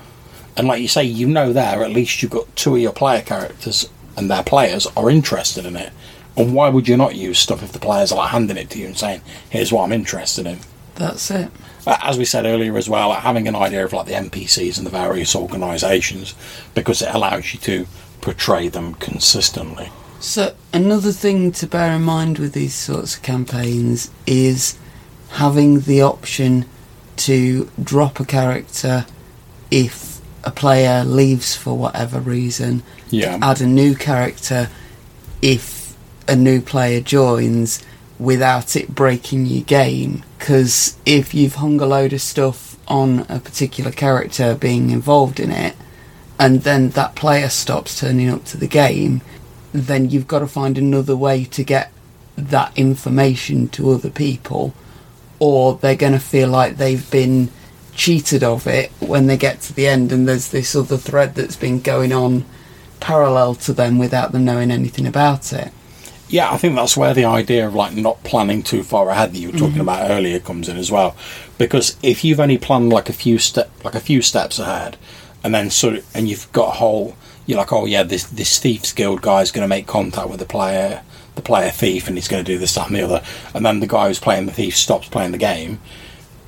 And 0.55 0.67
like 0.67 0.81
you 0.81 0.87
say, 0.87 1.03
you 1.03 1.27
know 1.27 1.51
there 1.51 1.83
at 1.83 1.91
least 1.91 2.21
you've 2.21 2.31
got 2.31 2.55
two 2.55 2.75
of 2.75 2.81
your 2.81 2.93
player 2.93 3.21
characters 3.21 3.89
and 4.15 4.29
their 4.29 4.43
players 4.43 4.87
are 4.95 5.09
interested 5.09 5.65
in 5.65 5.75
it. 5.75 5.91
And 6.35 6.53
why 6.53 6.69
would 6.69 6.87
you 6.87 6.97
not 6.97 7.15
use 7.15 7.39
stuff 7.39 7.63
if 7.63 7.71
the 7.71 7.79
players 7.79 8.11
are 8.11 8.17
like 8.17 8.31
handing 8.31 8.57
it 8.57 8.69
to 8.71 8.79
you 8.79 8.87
and 8.87 8.97
saying, 8.97 9.21
"Here's 9.49 9.71
what 9.71 9.83
I'm 9.83 9.91
interested 9.91 10.47
in." 10.47 10.59
That's 10.95 11.29
it. 11.31 11.51
As 11.85 12.17
we 12.17 12.25
said 12.25 12.45
earlier 12.45 12.77
as 12.77 12.89
well, 12.89 13.09
like 13.09 13.21
having 13.21 13.47
an 13.47 13.55
idea 13.55 13.83
of 13.85 13.93
like 13.93 14.07
the 14.07 14.13
NPCs 14.13 14.77
and 14.77 14.85
the 14.85 14.91
various 14.91 15.35
organisations 15.35 16.33
because 16.73 17.01
it 17.01 17.13
allows 17.13 17.53
you 17.53 17.59
to 17.61 17.87
portray 18.21 18.67
them 18.67 18.95
consistently. 18.95 19.91
So 20.23 20.55
another 20.71 21.11
thing 21.11 21.51
to 21.51 21.67
bear 21.67 21.91
in 21.97 22.03
mind 22.03 22.39
with 22.39 22.53
these 22.53 22.73
sorts 22.73 23.17
of 23.17 23.21
campaigns 23.23 24.09
is 24.25 24.79
having 25.31 25.81
the 25.81 26.01
option 26.01 26.65
to 27.17 27.69
drop 27.83 28.21
a 28.21 28.25
character 28.25 29.05
if 29.69 30.21
a 30.45 30.49
player 30.49 31.03
leaves 31.03 31.57
for 31.57 31.77
whatever 31.77 32.21
reason. 32.21 32.83
Yeah. 33.09 33.37
Add 33.41 33.59
a 33.59 33.67
new 33.67 33.95
character 33.95 34.69
if 35.41 35.93
a 36.25 36.37
new 36.37 36.61
player 36.61 37.01
joins 37.01 37.83
without 38.17 38.77
it 38.77 38.95
breaking 38.95 39.47
your 39.47 39.65
game. 39.65 40.23
Because 40.39 40.97
if 41.05 41.33
you've 41.33 41.55
hung 41.55 41.81
a 41.81 41.85
load 41.85 42.13
of 42.13 42.21
stuff 42.21 42.77
on 42.87 43.25
a 43.27 43.41
particular 43.41 43.91
character 43.91 44.55
being 44.55 44.89
involved 44.89 45.41
in 45.41 45.51
it, 45.51 45.75
and 46.39 46.61
then 46.61 46.91
that 46.91 47.13
player 47.13 47.49
stops 47.49 47.99
turning 47.99 48.29
up 48.29 48.45
to 48.45 48.57
the 48.57 48.67
game, 48.67 49.21
then 49.73 50.09
you've 50.09 50.27
got 50.27 50.39
to 50.39 50.47
find 50.47 50.77
another 50.77 51.15
way 51.15 51.45
to 51.45 51.63
get 51.63 51.91
that 52.37 52.77
information 52.77 53.67
to 53.69 53.91
other 53.91 54.09
people, 54.09 54.73
or 55.39 55.75
they're 55.75 55.95
going 55.95 56.13
to 56.13 56.19
feel 56.19 56.49
like 56.49 56.77
they've 56.77 57.09
been 57.11 57.49
cheated 57.95 58.43
of 58.43 58.65
it 58.65 58.91
when 58.99 59.27
they 59.27 59.37
get 59.37 59.61
to 59.61 59.73
the 59.73 59.87
end 59.87 60.11
and 60.11 60.27
there's 60.27 60.49
this 60.49 60.75
other 60.75 60.97
thread 60.97 61.35
that's 61.35 61.55
been 61.55 61.79
going 61.79 62.11
on 62.11 62.43
parallel 62.99 63.53
to 63.53 63.71
them 63.71 63.99
without 63.99 64.31
them 64.31 64.43
knowing 64.43 64.71
anything 64.71 65.05
about 65.05 65.53
it 65.53 65.71
yeah, 66.33 66.51
I 66.51 66.57
think 66.57 66.75
that's 66.75 66.97
where 66.97 67.13
the 67.13 67.25
idea 67.25 67.67
of 67.67 67.75
like 67.75 67.95
not 67.95 68.23
planning 68.23 68.63
too 68.63 68.81
far 68.81 69.07
ahead 69.09 69.33
that 69.33 69.37
you 69.37 69.51
were 69.51 69.57
talking 69.57 69.73
mm-hmm. 69.73 69.81
about 69.81 70.09
earlier 70.09 70.39
comes 70.39 70.67
in 70.67 70.77
as 70.77 70.91
well. 70.91 71.15
Because 71.59 71.95
if 72.01 72.23
you've 72.23 72.39
only 72.39 72.57
planned 72.57 72.89
like 72.89 73.07
a 73.07 73.13
few 73.13 73.37
step, 73.37 73.69
like 73.83 73.93
a 73.93 73.99
few 73.99 74.23
steps 74.23 74.57
ahead, 74.57 74.97
and 75.43 75.53
then 75.53 75.69
sort 75.69 75.97
of, 75.97 76.15
and 76.15 76.27
you've 76.27 76.51
got 76.51 76.69
a 76.69 76.77
whole, 76.77 77.15
you're 77.45 77.57
like, 77.57 77.73
oh 77.73 77.85
yeah, 77.85 78.03
this 78.03 78.25
this 78.25 78.59
thieves 78.59 78.93
guild 78.93 79.21
guy 79.21 79.41
is 79.41 79.51
going 79.51 79.63
to 79.63 79.67
make 79.67 79.87
contact 79.87 80.29
with 80.29 80.39
the 80.39 80.45
player, 80.45 81.01
the 81.35 81.41
player 81.41 81.69
thief, 81.71 82.07
and 82.07 82.17
he's 82.17 82.27
going 82.27 82.43
to 82.43 82.51
do 82.51 82.57
this, 82.57 82.75
that, 82.75 82.87
and 82.87 82.95
the 82.95 83.01
other, 83.01 83.23
and 83.53 83.65
then 83.65 83.79
the 83.79 83.87
guy 83.87 84.07
who's 84.07 84.19
playing 84.19 84.45
the 84.45 84.51
thief 84.51 84.75
stops 84.75 85.09
playing 85.09 85.31
the 85.31 85.37
game. 85.37 85.79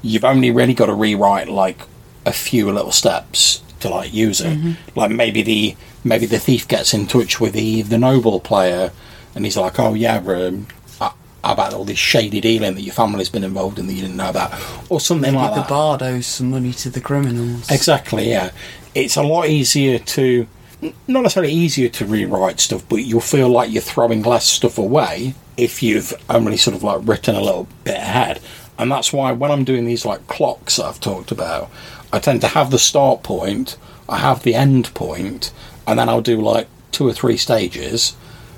You've 0.02 0.26
only 0.26 0.52
really 0.52 0.74
got 0.74 0.86
to 0.86 0.94
rewrite 0.94 1.50
like 1.50 1.80
a 2.26 2.32
few 2.32 2.72
little 2.72 2.92
steps 2.92 3.62
to 3.80 3.90
like 3.90 4.14
use 4.14 4.42
it. 4.42 4.58
Mm-hmm. 4.58 5.00
Like 5.00 5.12
maybe 5.12 5.42
the 5.42 5.76
maybe 6.04 6.26
the 6.26 6.40
thief 6.40 6.68
gets 6.68 6.94
in 6.94 7.08
touch 7.08 7.40
with 7.40 7.54
the 7.54 7.82
the 7.82 7.98
noble 7.98 8.40
player 8.40 8.92
and 9.36 9.44
he's 9.44 9.58
like, 9.58 9.80
"Oh 9.80 9.94
yeah, 9.94 10.18
um, 10.18 10.68
about 11.44 11.74
all 11.74 11.86
this 11.86 12.00
shady 12.00 12.42
dealing 12.42 12.74
that 12.74 12.82
your 12.82 12.94
family's 12.94 13.30
been 13.30 13.44
involved 13.44 13.78
in 13.78 13.86
that 13.88 13.94
you 13.94 14.02
didn't 14.02 14.18
know 14.18 14.30
about, 14.30 14.52
or 14.90 15.00
something 15.00 15.34
Maybe 15.34 15.44
like 15.44 15.52
the 15.52 15.56
that." 15.58 15.68
The 15.68 15.70
bard 15.70 16.02
owes 16.02 16.26
some 16.26 16.50
money 16.52 16.74
to 16.74 16.90
the 16.90 17.02
criminals. 17.02 17.70
Exactly. 17.70 18.30
Yeah, 18.30 18.52
it's 18.96 19.18
a 19.18 19.24
lot 19.24 19.48
easier 19.48 20.00
to, 20.00 20.48
not 20.82 21.22
necessarily 21.22 21.54
easier 21.54 21.90
to 21.90 22.06
rewrite 22.06 22.60
stuff, 22.60 22.88
but 22.90 22.98
you'll 22.98 23.22
feel 23.22 23.50
like 23.50 23.72
you're 23.72 23.82
throwing 23.82 24.22
less 24.24 24.46
stuff 24.46 24.78
away 24.78 25.34
if 25.58 25.82
you've 25.82 26.14
only 26.30 26.58
sort 26.58 26.76
of 26.76 26.84
like 26.84 27.00
written 27.04 27.36
a 27.36 27.42
little 27.42 27.68
bit 27.84 27.96
ahead. 27.96 28.40
And 28.78 28.92
that's 28.92 29.14
why 29.14 29.32
when 29.32 29.52
I'm 29.52 29.64
doing 29.64 29.86
these 29.86 30.06
like 30.06 30.28
clocks 30.28 30.78
that 30.78 30.86
I've 30.86 31.00
talked 31.00 31.32
about, 31.32 31.72
I 32.12 32.20
tend 32.20 32.42
to 32.42 32.48
have 32.48 32.72
the 32.72 32.80
start 32.80 33.24
point, 33.24 33.78
I 34.08 34.18
have 34.18 34.44
the 34.44 34.54
end 34.54 34.94
point, 34.94 35.54
and 35.88 35.98
then 35.98 36.10
I'll 36.10 36.22
do 36.22 36.42
like 36.42 36.68
two 36.92 37.08
or 37.08 37.14
three 37.14 37.38
stages 37.38 38.16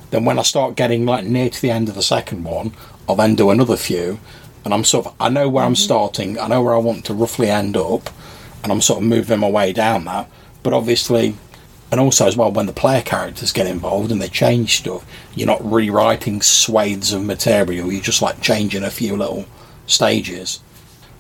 Then 0.10 0.26
when 0.26 0.40
I 0.40 0.44
start 0.44 0.76
getting 0.76 1.06
like 1.06 1.26
near 1.26 1.50
to 1.50 1.62
the 1.62 1.72
end 1.72 1.90
of 1.90 1.96
the 1.96 2.02
second 2.02 2.44
one, 2.44 2.72
I'll 3.08 3.16
then 3.16 3.36
do 3.36 3.50
another 3.50 3.78
few, 3.78 4.20
and 4.64 4.74
I'm 4.74 4.84
sort 4.84 5.08
of 5.08 5.14
I 5.20 5.30
know 5.30 5.50
where 5.50 5.66
I'm 5.66 5.74
mm-hmm. 5.74 5.84
starting, 5.84 6.40
I 6.40 6.48
know 6.48 6.62
where 6.62 6.74
I 6.74 6.80
want 6.80 7.06
to 7.06 7.14
roughly 7.14 7.50
end 7.50 7.76
up, 7.76 8.10
and 8.64 8.72
I'm 8.72 8.82
sort 8.82 9.02
of 9.02 9.08
moving 9.08 9.40
my 9.40 9.50
way 9.50 9.74
down 9.74 10.06
that. 10.06 10.30
But 10.64 10.74
obviously, 10.74 11.36
and 11.92 12.00
also 12.00 12.28
as 12.28 12.36
well 12.36 12.52
when 12.52 12.66
the 12.66 12.74
player 12.74 13.02
characters 13.02 13.52
get 13.52 13.68
involved 13.68 14.12
and 14.12 14.22
they 14.22 14.28
change 14.28 14.78
stuff, 14.78 15.06
you're 15.36 15.48
not 15.48 15.64
rewriting 15.64 16.42
swathes 16.42 17.14
of 17.14 17.24
material. 17.24 17.92
You're 17.92 18.02
just 18.02 18.22
like 18.22 18.42
changing 18.42 18.84
a 18.84 18.90
few 18.90 19.16
little 19.16 19.46
stages. 19.86 20.60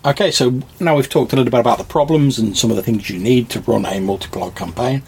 Okay, 0.05 0.31
so 0.31 0.61
now 0.79 0.95
we've 0.95 1.09
talked 1.09 1.33
a 1.33 1.35
little 1.35 1.51
bit 1.51 1.59
about 1.59 1.77
the 1.77 1.83
problems 1.83 2.37
and 2.37 2.57
some 2.57 2.69
of 2.69 2.75
the 2.77 2.83
things 2.83 3.09
you 3.09 3.19
need 3.19 3.49
to 3.49 3.61
run 3.61 3.85
a 3.85 3.99
multiplayer 3.99 4.55
campaign. 4.55 5.01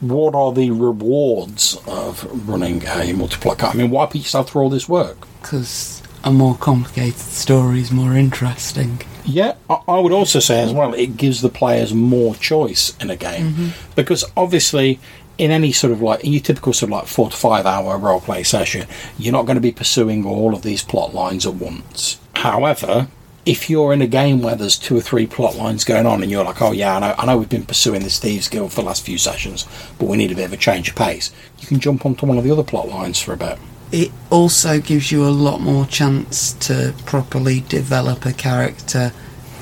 What 0.00 0.34
are 0.34 0.52
the 0.52 0.70
rewards 0.70 1.78
of 1.86 2.48
running 2.48 2.82
a 2.82 3.14
multiplayer 3.14 3.58
campaign? 3.58 3.80
I 3.80 3.84
mean, 3.84 3.90
why 3.90 4.06
put 4.06 4.16
yourself 4.16 4.50
through 4.50 4.62
all 4.62 4.70
this 4.70 4.88
work? 4.88 5.26
Because 5.40 6.02
a 6.22 6.32
more 6.32 6.56
complicated 6.56 7.18
story 7.18 7.80
is 7.80 7.90
more 7.90 8.14
interesting. 8.14 9.00
Yeah, 9.24 9.54
I 9.68 9.98
would 9.98 10.12
also 10.12 10.38
say 10.38 10.62
as 10.62 10.72
well, 10.72 10.92
it 10.92 11.16
gives 11.16 11.40
the 11.40 11.48
players 11.48 11.94
more 11.94 12.34
choice 12.34 12.96
in 12.98 13.10
a 13.10 13.16
game 13.16 13.52
mm-hmm. 13.52 13.92
because 13.94 14.24
obviously, 14.36 15.00
in 15.38 15.50
any 15.50 15.72
sort 15.72 15.92
of 15.92 16.02
like 16.02 16.22
in 16.24 16.32
your 16.32 16.42
typical 16.42 16.72
sort 16.72 16.88
of 16.88 16.98
like 16.98 17.06
four 17.06 17.30
to 17.30 17.36
five 17.36 17.64
hour 17.64 17.96
role 17.96 18.20
play 18.20 18.42
session, 18.42 18.86
you're 19.18 19.32
not 19.32 19.46
going 19.46 19.56
to 19.56 19.62
be 19.62 19.72
pursuing 19.72 20.26
all 20.26 20.54
of 20.54 20.62
these 20.62 20.82
plot 20.82 21.14
lines 21.14 21.46
at 21.46 21.54
once. 21.54 22.20
However, 22.34 23.08
if 23.46 23.68
you're 23.68 23.92
in 23.92 24.02
a 24.02 24.06
game 24.06 24.40
where 24.40 24.54
there's 24.54 24.78
two 24.78 24.96
or 24.96 25.00
three 25.00 25.26
plot 25.26 25.56
lines 25.56 25.84
going 25.84 26.06
on 26.06 26.22
and 26.22 26.30
you're 26.30 26.44
like, 26.44 26.62
oh 26.62 26.72
yeah, 26.72 26.96
I 26.96 27.00
know, 27.00 27.14
I 27.18 27.26
know 27.26 27.38
we've 27.38 27.48
been 27.48 27.66
pursuing 27.66 28.02
this 28.02 28.18
Thieves 28.18 28.48
Guild 28.48 28.72
for 28.72 28.80
the 28.80 28.86
last 28.86 29.04
few 29.04 29.18
sessions, 29.18 29.66
but 29.98 30.08
we 30.08 30.16
need 30.16 30.32
a 30.32 30.34
bit 30.34 30.46
of 30.46 30.52
a 30.52 30.58
change 30.58 30.88
of 30.88 30.96
pace, 30.96 31.32
you 31.60 31.66
can 31.66 31.80
jump 31.80 32.06
onto 32.06 32.26
one 32.26 32.38
of 32.38 32.44
the 32.44 32.50
other 32.50 32.62
plot 32.62 32.88
lines 32.88 33.20
for 33.20 33.32
a 33.32 33.36
bit. 33.36 33.58
It 33.92 34.10
also 34.30 34.80
gives 34.80 35.12
you 35.12 35.24
a 35.24 35.30
lot 35.30 35.60
more 35.60 35.86
chance 35.86 36.52
to 36.54 36.94
properly 37.06 37.60
develop 37.68 38.26
a 38.26 38.32
character, 38.32 39.12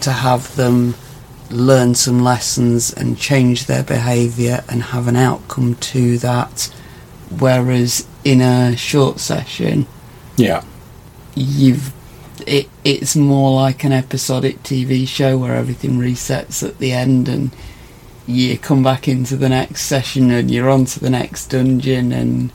to 0.00 0.10
have 0.10 0.56
them 0.56 0.94
learn 1.50 1.94
some 1.94 2.22
lessons 2.22 2.92
and 2.92 3.18
change 3.18 3.66
their 3.66 3.82
behaviour 3.82 4.64
and 4.68 4.82
have 4.84 5.06
an 5.06 5.16
outcome 5.16 5.74
to 5.76 6.16
that. 6.18 6.72
Whereas 7.38 8.06
in 8.24 8.40
a 8.40 8.76
short 8.76 9.20
session, 9.20 9.86
Yeah. 10.36 10.62
you've 11.34 11.92
it 12.46 12.68
it's 12.82 13.14
more 13.14 13.54
like 13.54 13.84
an 13.84 13.92
episodic 13.92 14.62
TV 14.62 15.06
show 15.06 15.38
where 15.38 15.54
everything 15.54 15.98
resets 15.98 16.66
at 16.66 16.78
the 16.78 16.92
end 16.92 17.28
and 17.28 17.50
you 18.26 18.58
come 18.58 18.82
back 18.82 19.06
into 19.06 19.36
the 19.36 19.48
next 19.48 19.82
session 19.82 20.30
and 20.30 20.50
you're 20.50 20.70
on 20.70 20.84
to 20.86 20.98
the 21.00 21.10
next 21.10 21.46
dungeon 21.48 22.10
and 22.12 22.50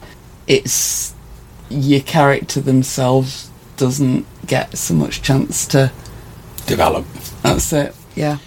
it's 0.48 1.14
your 1.70 2.02
character 2.02 2.62
themselves 2.62 3.50
doesn't 3.78 4.26
get 4.46 4.78
so 4.78 4.94
much 4.94 5.22
chance 5.22 5.66
to 5.68 5.92
Develop. 6.66 7.06
that's 7.44 7.72
it 7.72 7.96
yeah 8.16 8.38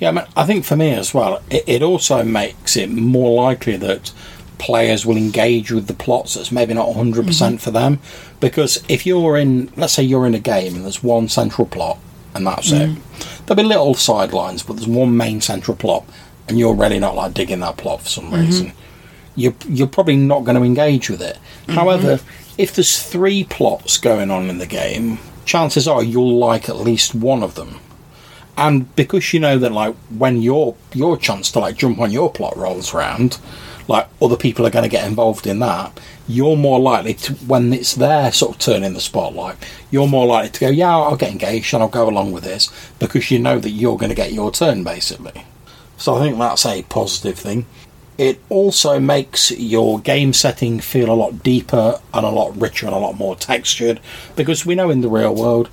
Yeah, 0.00 0.10
I, 0.10 0.12
mean, 0.12 0.24
I 0.36 0.44
think 0.46 0.64
for 0.64 0.76
me 0.76 0.92
as 0.92 1.12
well, 1.12 1.42
it, 1.50 1.64
it 1.66 1.82
also 1.82 2.22
makes 2.22 2.76
it 2.76 2.90
more 2.90 3.42
likely 3.42 3.76
that 3.78 4.12
players 4.58 5.06
will 5.06 5.16
engage 5.16 5.72
with 5.72 5.86
the 5.86 5.94
plots 5.94 6.34
that's 6.34 6.52
maybe 6.52 6.74
not 6.74 6.88
100% 6.88 7.24
mm-hmm. 7.24 7.56
for 7.56 7.70
them. 7.70 8.00
Because 8.40 8.84
if 8.88 9.06
you're 9.06 9.36
in, 9.36 9.72
let's 9.76 9.94
say 9.94 10.02
you're 10.02 10.26
in 10.26 10.34
a 10.34 10.40
game 10.40 10.74
and 10.76 10.84
there's 10.84 11.02
one 11.02 11.28
central 11.28 11.66
plot 11.66 11.98
and 12.34 12.46
that's 12.46 12.70
it, 12.70 12.90
mm-hmm. 12.90 13.44
there'll 13.46 13.62
be 13.62 13.68
little 13.68 13.94
sidelines, 13.94 14.62
but 14.62 14.74
there's 14.74 14.88
one 14.88 15.16
main 15.16 15.40
central 15.40 15.76
plot 15.76 16.04
and 16.48 16.58
you're 16.58 16.74
really 16.74 16.98
not 16.98 17.14
like 17.14 17.34
digging 17.34 17.60
that 17.60 17.76
plot 17.76 18.02
for 18.02 18.08
some 18.08 18.24
mm-hmm. 18.26 18.40
reason. 18.40 18.72
You're, 19.34 19.54
you're 19.68 19.86
probably 19.86 20.16
not 20.16 20.44
going 20.44 20.56
to 20.56 20.64
engage 20.64 21.10
with 21.10 21.22
it. 21.22 21.38
However, 21.68 22.18
if 22.58 22.74
there's 22.74 23.02
three 23.02 23.44
plots 23.44 23.96
going 23.96 24.30
on 24.30 24.50
in 24.50 24.58
the 24.58 24.66
game, 24.66 25.18
chances 25.44 25.88
are 25.88 26.02
you'll 26.02 26.36
like 26.38 26.68
at 26.68 26.76
least 26.76 27.14
one 27.14 27.42
of 27.42 27.54
them. 27.54 27.80
And 28.56 28.94
because 28.96 29.32
you 29.32 29.38
know 29.38 29.56
that 29.58 29.72
like 29.72 29.94
when 30.10 30.42
your 30.42 30.74
your 30.92 31.16
chance 31.16 31.50
to 31.52 31.60
like 31.60 31.76
jump 31.76 32.00
on 32.00 32.10
your 32.10 32.30
plot 32.30 32.56
rolls 32.56 32.92
round 32.92 33.38
like 33.86 34.06
other 34.20 34.36
people 34.36 34.66
are 34.66 34.70
going 34.70 34.82
to 34.82 34.88
get 34.88 35.06
involved 35.06 35.46
in 35.46 35.60
that 35.60 35.98
you're 36.28 36.56
more 36.56 36.78
likely 36.78 37.14
to 37.14 37.32
when 37.34 37.72
it's 37.72 37.94
their 37.94 38.30
sort 38.32 38.54
of 38.54 38.58
turn 38.60 38.84
in 38.84 38.92
the 38.92 39.00
spotlight 39.00 39.56
you're 39.90 40.06
more 40.06 40.26
likely 40.26 40.50
to 40.50 40.60
go 40.60 40.68
yeah 40.68 40.94
i'll 40.94 41.16
get 41.16 41.32
engaged 41.32 41.72
and 41.72 41.82
i'll 41.82 41.88
go 41.88 42.08
along 42.08 42.30
with 42.30 42.44
this 42.44 42.70
because 42.98 43.30
you 43.30 43.38
know 43.38 43.58
that 43.58 43.70
you're 43.70 43.96
going 43.96 44.10
to 44.10 44.14
get 44.14 44.32
your 44.32 44.50
turn 44.52 44.84
basically. 44.84 45.44
So 45.96 46.16
i 46.16 46.20
think 46.20 46.38
that's 46.38 46.66
a 46.66 46.82
positive 46.82 47.38
thing 47.38 47.64
it 48.18 48.40
also 48.48 48.98
makes 48.98 49.52
your 49.52 50.00
game 50.00 50.32
setting 50.32 50.80
feel 50.80 51.10
a 51.10 51.14
lot 51.14 51.42
deeper 51.42 52.00
and 52.12 52.26
a 52.26 52.30
lot 52.30 52.54
richer 52.60 52.86
and 52.86 52.94
a 52.94 52.98
lot 52.98 53.16
more 53.16 53.36
textured 53.36 54.00
because 54.36 54.66
we 54.66 54.74
know 54.74 54.90
in 54.90 55.00
the 55.00 55.08
real 55.08 55.34
world 55.34 55.70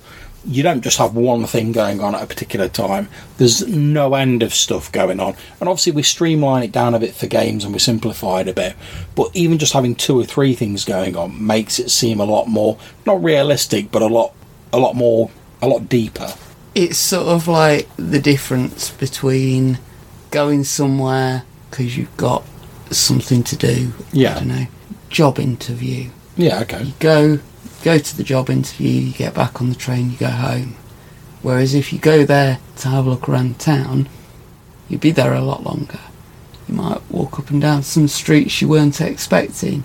you 0.48 0.62
don't 0.62 0.82
just 0.82 0.98
have 0.98 1.16
one 1.16 1.44
thing 1.44 1.72
going 1.72 2.00
on 2.00 2.14
at 2.14 2.22
a 2.22 2.26
particular 2.26 2.68
time. 2.68 3.08
There's 3.36 3.66
no 3.66 4.14
end 4.14 4.44
of 4.44 4.54
stuff 4.54 4.92
going 4.92 5.18
on. 5.18 5.34
And 5.58 5.68
obviously 5.68 5.90
we 5.90 6.04
streamline 6.04 6.62
it 6.62 6.70
down 6.70 6.94
a 6.94 7.00
bit 7.00 7.16
for 7.16 7.26
games 7.26 7.64
and 7.64 7.72
we 7.72 7.80
simplify 7.80 8.42
it 8.42 8.48
a 8.48 8.52
bit. 8.52 8.76
But 9.16 9.34
even 9.34 9.58
just 9.58 9.72
having 9.72 9.96
two 9.96 10.20
or 10.20 10.24
three 10.24 10.54
things 10.54 10.84
going 10.84 11.16
on 11.16 11.44
makes 11.44 11.80
it 11.80 11.90
seem 11.90 12.20
a 12.20 12.24
lot 12.24 12.46
more 12.46 12.78
not 13.04 13.24
realistic, 13.24 13.90
but 13.90 14.02
a 14.02 14.06
lot 14.06 14.34
a 14.72 14.78
lot 14.78 14.94
more 14.94 15.30
a 15.60 15.66
lot 15.66 15.88
deeper. 15.88 16.32
it's 16.76 16.98
sort 16.98 17.26
of 17.26 17.48
like 17.48 17.88
the 17.96 18.20
difference 18.20 18.90
between 18.90 19.78
going 20.30 20.62
somewhere 20.62 21.42
because 21.76 21.96
you've 21.96 22.16
got 22.16 22.42
something 22.90 23.42
to 23.42 23.56
do 23.56 23.92
Yeah. 24.12 24.32
I 24.32 24.34
don't 24.38 24.48
know 24.48 24.66
job 25.10 25.38
interview 25.38 26.10
Yeah, 26.36 26.60
okay. 26.60 26.82
You 26.84 26.92
go 26.98 27.38
go 27.82 27.98
to 27.98 28.16
the 28.16 28.24
job 28.24 28.50
interview, 28.50 28.90
you 28.90 29.12
get 29.12 29.34
back 29.34 29.60
on 29.60 29.68
the 29.68 29.76
train, 29.76 30.10
you 30.10 30.16
go 30.16 30.26
home. 30.28 30.74
Whereas 31.42 31.72
if 31.74 31.92
you 31.92 31.98
go 32.00 32.24
there 32.24 32.58
to 32.78 32.88
have 32.88 33.06
a 33.06 33.10
look 33.10 33.28
around 33.28 33.60
town, 33.60 34.08
you'd 34.88 35.00
be 35.00 35.12
there 35.12 35.32
a 35.34 35.40
lot 35.40 35.62
longer. 35.62 36.00
You 36.68 36.74
might 36.74 37.00
walk 37.10 37.38
up 37.38 37.50
and 37.50 37.60
down 37.60 37.84
some 37.84 38.08
streets 38.08 38.60
you 38.60 38.68
weren't 38.68 39.00
expecting. 39.00 39.84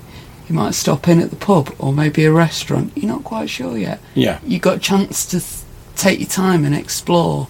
You 0.49 0.56
might 0.56 0.73
stop 0.73 1.08
in 1.08 1.19
at 1.19 1.30
the 1.30 1.36
pub 1.36 1.75
or 1.77 1.93
maybe 1.93 2.25
a 2.25 2.32
restaurant. 2.32 2.91
You're 2.95 3.12
not 3.12 3.23
quite 3.23 3.49
sure 3.49 3.77
yet. 3.77 3.99
Yeah. 4.15 4.39
You 4.43 4.58
got 4.58 4.77
a 4.77 4.80
chance 4.80 5.25
to 5.27 5.39
th- 5.39 5.62
take 5.95 6.19
your 6.19 6.27
time 6.30 6.65
and 6.65 6.73
explore. 6.73 7.47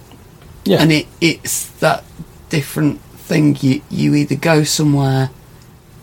Yeah. 0.65 0.81
And 0.81 0.91
it, 0.91 1.07
it's 1.21 1.67
that 1.79 2.03
different 2.49 2.99
thing. 3.31 3.57
You 3.61 3.81
you 3.89 4.13
either 4.15 4.35
go 4.35 4.63
somewhere, 4.63 5.29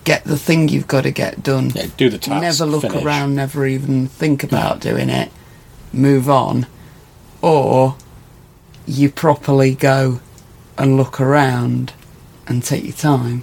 get 0.05 0.25
the 0.25 0.39
thing 0.39 0.69
you've 0.69 0.89
got 0.89 1.03
to 1.03 1.11
get 1.11 1.43
done, 1.43 1.71
yeah, 1.71 1.87
do 1.97 2.09
the 2.09 2.19
task. 2.19 2.41
never 2.41 2.65
look 2.65 2.83
finish. 2.83 3.05
around, 3.05 3.35
never 3.35 3.67
even 3.67 4.07
think 4.07 4.43
about 4.43 4.81
doing 4.81 5.11
it, 5.11 5.31
move 5.93 6.29
on, 6.31 6.67
or 7.43 7.97
you 8.87 9.11
properly 9.11 9.75
go 9.75 10.21
and 10.79 10.97
look 10.97 11.21
around 11.21 11.93
and 12.47 12.65
take 12.65 12.85
your 12.85 12.93
time. 12.95 13.43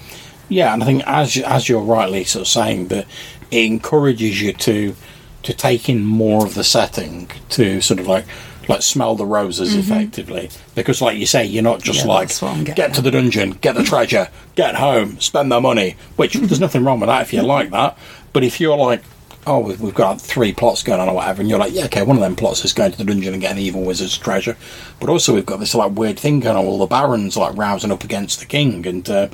Yeah, 0.49 0.73
and 0.73 0.81
I 0.81 0.85
think 0.85 1.03
as 1.05 1.37
as 1.37 1.69
you're 1.69 1.81
rightly 1.81 2.23
sort 2.23 2.41
of 2.41 2.47
saying 2.47 2.87
that 2.87 3.05
it 3.51 3.65
encourages 3.65 4.41
you 4.41 4.53
to 4.53 4.95
to 5.43 5.53
take 5.53 5.87
in 5.87 6.03
more 6.03 6.43
of 6.43 6.55
the 6.55 6.63
setting, 6.63 7.29
to 7.49 7.79
sort 7.81 7.99
of 7.99 8.07
like 8.07 8.25
like 8.69 8.81
smell 8.81 9.15
the 9.15 9.25
roses 9.25 9.75
effectively, 9.75 10.49
because 10.75 11.01
like 11.01 11.17
you 11.17 11.25
say, 11.25 11.45
you're 11.45 11.63
not 11.63 11.81
just 11.81 11.99
Mm-hmm. 11.99 12.09
Yeah, 12.09 12.13
like 12.13 12.27
that's 12.27 12.41
what 12.41 12.51
I'm 12.51 12.63
getting 12.63 12.75
get 12.75 12.93
to 12.95 13.01
the 13.01 13.11
dungeon, 13.11 13.51
get 13.61 13.75
the 13.75 13.83
treasure, 13.83 14.29
get 14.55 14.75
home, 14.75 15.19
spend 15.19 15.51
the 15.51 15.59
money. 15.61 15.95
Which 16.15 16.33
there's 16.33 16.59
nothing 16.59 16.83
wrong 16.83 16.99
with 16.99 17.07
that 17.07 17.21
if 17.23 17.33
you 17.33 17.41
like 17.41 17.71
that, 17.71 17.97
but 18.33 18.43
if 18.43 18.59
you're 18.59 18.77
like. 18.77 19.03
Oh, 19.47 19.59
we've 19.59 19.79
we've 19.79 19.93
got 19.93 20.19
three 20.19 20.53
plots 20.53 20.81
going 20.81 20.99
on 20.99 21.07
or 21.07 21.13
whatever, 21.13 21.39
and 21.39 21.47
you're 21.47 21.59
like, 21.59 21.71
yeah, 21.71 21.85
okay, 21.85 22.01
one 22.01 22.17
of 22.17 22.21
them 22.23 22.35
plots 22.35 22.65
is 22.65 22.73
going 22.73 22.91
to 22.93 22.97
the 22.97 23.03
dungeon 23.03 23.33
and 23.33 23.41
getting 23.43 23.57
the 23.57 23.63
evil 23.63 23.83
wizard's 23.83 24.17
treasure, 24.17 24.57
but 24.99 25.07
also 25.07 25.35
we've 25.35 25.45
got 25.45 25.59
this 25.59 25.75
like 25.75 25.91
weird 25.91 26.17
thing 26.17 26.39
going 26.39 26.57
on, 26.57 26.65
all 26.65 26.79
the 26.79 26.87
barons 26.87 27.37
like 27.37 27.55
rousing 27.55 27.91
up 27.91 28.03
against 28.03 28.39
the 28.39 28.47
king, 28.47 28.87
and 28.87 29.07
uh, 29.07 29.27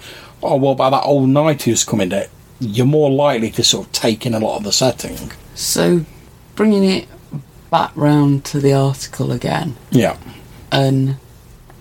oh, 0.43 0.57
well 0.57 0.75
by 0.75 0.89
that 0.89 1.03
old 1.03 1.29
knight 1.29 1.63
who's 1.63 1.85
coming 1.85 2.09
there? 2.09 2.27
You're 2.59 2.85
more 2.85 3.09
likely 3.09 3.51
to 3.51 3.63
sort 3.63 3.85
of 3.87 3.93
take 3.93 4.25
in 4.25 4.33
a 4.33 4.39
lot 4.39 4.57
of 4.57 4.65
the 4.65 4.73
setting. 4.73 5.31
So, 5.55 6.03
bringing 6.57 6.83
it 6.83 7.07
back 7.71 7.91
round 7.95 8.43
to 8.45 8.59
the 8.59 8.73
article 8.73 9.31
again, 9.31 9.75
Yeah. 9.89 10.17
and 10.71 11.15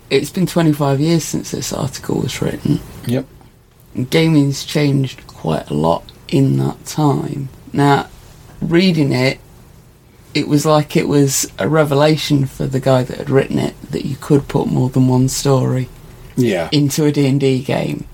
it's 0.09 0.29
been 0.31 0.47
25 0.47 0.99
years 0.99 1.23
since 1.23 1.51
this 1.51 1.71
article 1.71 2.19
was 2.21 2.41
written. 2.41 2.79
Yep. 3.05 3.25
and 3.93 4.09
gaming's 4.09 4.63
changed 4.63 5.27
quite 5.27 5.69
a 5.69 5.73
lot 5.73 6.03
in 6.29 6.55
that 6.57 6.85
time. 6.85 7.49
Now, 7.73 8.07
reading 8.61 9.11
it, 9.11 9.39
it 10.33 10.47
was 10.47 10.65
like 10.65 10.95
it 10.95 11.09
was 11.09 11.51
a 11.59 11.67
revelation 11.67 12.45
for 12.45 12.65
the 12.67 12.79
guy 12.79 13.03
that 13.03 13.17
had 13.17 13.29
written 13.29 13.59
it 13.59 13.75
that 13.91 14.05
you 14.05 14.15
could 14.15 14.47
put 14.47 14.67
more 14.67 14.87
than 14.89 15.09
one 15.09 15.27
story 15.27 15.89
Yeah. 16.37 16.69
into 16.71 17.03
a 17.03 17.11
D&D 17.11 17.63
game. 17.63 18.05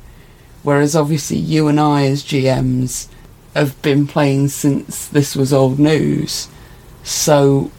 Whereas 0.64 0.96
obviously 0.96 1.38
you 1.38 1.68
and 1.68 1.80
I 1.80 2.08
as 2.08 2.24
GMs 2.24 3.06
have 3.54 3.80
been 3.84 4.08
playing 4.08 4.48
since 4.48 5.06
this 5.08 5.36
was 5.36 5.54
old 5.54 5.78
news. 5.78 6.48
So 7.08 7.72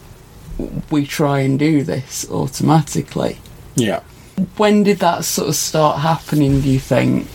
we 0.89 1.05
try 1.05 1.41
and 1.41 1.57
do 1.57 1.83
this 1.83 2.29
automatically 2.29 3.37
Yeah. 3.75 4.01
when 4.57 4.83
did 4.83 4.99
that 4.99 5.23
sort 5.23 5.49
of 5.49 5.55
start 5.55 5.99
happening 5.99 6.61
do 6.61 6.69
you 6.69 6.79
think 6.79 7.27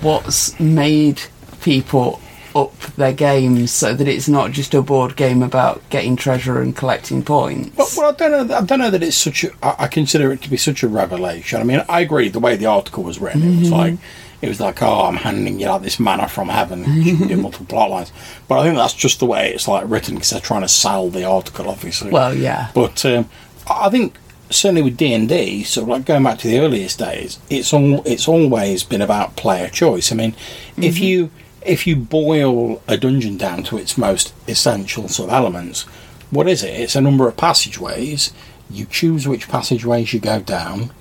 what's 0.00 0.58
made 0.58 1.20
people 1.60 2.20
up 2.54 2.76
their 2.96 3.12
games 3.12 3.70
so 3.70 3.94
that 3.94 4.08
it's 4.08 4.28
not 4.28 4.52
just 4.52 4.74
a 4.74 4.82
board 4.82 5.16
game 5.16 5.42
about 5.42 5.82
getting 5.90 6.16
treasure 6.16 6.60
and 6.60 6.74
collecting 6.74 7.22
points. 7.22 7.76
Well, 7.76 7.88
well, 7.96 8.08
I 8.10 8.12
don't 8.12 8.48
know. 8.48 8.56
I 8.56 8.62
don't 8.62 8.78
know 8.78 8.90
that 8.90 9.02
it's 9.02 9.16
such. 9.16 9.44
A, 9.44 9.52
I 9.62 9.86
consider 9.86 10.32
it 10.32 10.42
to 10.42 10.50
be 10.50 10.56
such 10.56 10.82
a 10.82 10.88
revelation. 10.88 11.60
I 11.60 11.64
mean, 11.64 11.84
I 11.88 12.00
agree. 12.00 12.28
The 12.28 12.40
way 12.40 12.56
the 12.56 12.66
article 12.66 13.04
was 13.04 13.20
written, 13.20 13.42
it 13.42 13.58
was 13.60 13.68
mm-hmm. 13.68 13.72
like 13.72 13.94
it 14.42 14.48
was 14.48 14.60
like, 14.60 14.82
oh, 14.82 15.04
I'm 15.04 15.16
handing 15.16 15.60
you 15.60 15.66
like 15.68 15.82
this 15.82 16.00
manna 16.00 16.28
from 16.28 16.48
heaven. 16.48 16.84
You 17.02 17.16
can 17.16 17.28
do 17.28 17.36
multiple 17.42 17.66
plot 17.66 17.90
lines. 17.90 18.12
But 18.48 18.60
I 18.60 18.64
think 18.64 18.76
that's 18.76 18.94
just 18.94 19.18
the 19.18 19.26
way 19.26 19.52
it's 19.52 19.68
like 19.68 19.84
written 19.86 20.14
because 20.14 20.30
they're 20.30 20.40
trying 20.40 20.62
to 20.62 20.68
sell 20.68 21.10
the 21.10 21.24
article, 21.24 21.68
obviously. 21.68 22.10
Well, 22.10 22.34
yeah. 22.34 22.70
But 22.74 23.04
um, 23.04 23.28
I 23.68 23.90
think 23.90 24.16
certainly 24.50 24.82
with 24.82 24.96
D 24.96 25.12
and 25.14 25.28
D, 25.28 25.62
sort 25.62 25.84
of 25.84 25.88
like 25.88 26.04
going 26.04 26.22
back 26.22 26.38
to 26.38 26.48
the 26.48 26.58
earliest 26.58 26.98
days, 26.98 27.38
it's 27.48 27.72
all 27.72 28.02
it's 28.06 28.28
always 28.28 28.82
been 28.82 29.00
about 29.00 29.36
player 29.36 29.68
choice. 29.68 30.12
I 30.12 30.16
mean, 30.16 30.34
if 30.76 30.98
you 30.98 31.30
if 31.62 31.86
you 31.86 31.96
boil 31.96 32.82
a 32.88 32.96
dungeon 32.96 33.36
down 33.36 33.62
to 33.64 33.78
its 33.78 33.98
most 33.98 34.34
essential 34.48 35.08
sort 35.08 35.28
of 35.28 35.34
elements, 35.34 35.82
what 36.30 36.48
is 36.48 36.62
it? 36.62 36.80
It's 36.80 36.96
a 36.96 37.00
number 37.00 37.28
of 37.28 37.36
passageways. 37.36 38.32
You 38.70 38.86
choose 38.86 39.26
which 39.26 39.48
passageways 39.48 40.12
you 40.12 40.20
go 40.20 40.40
down, 40.40 40.92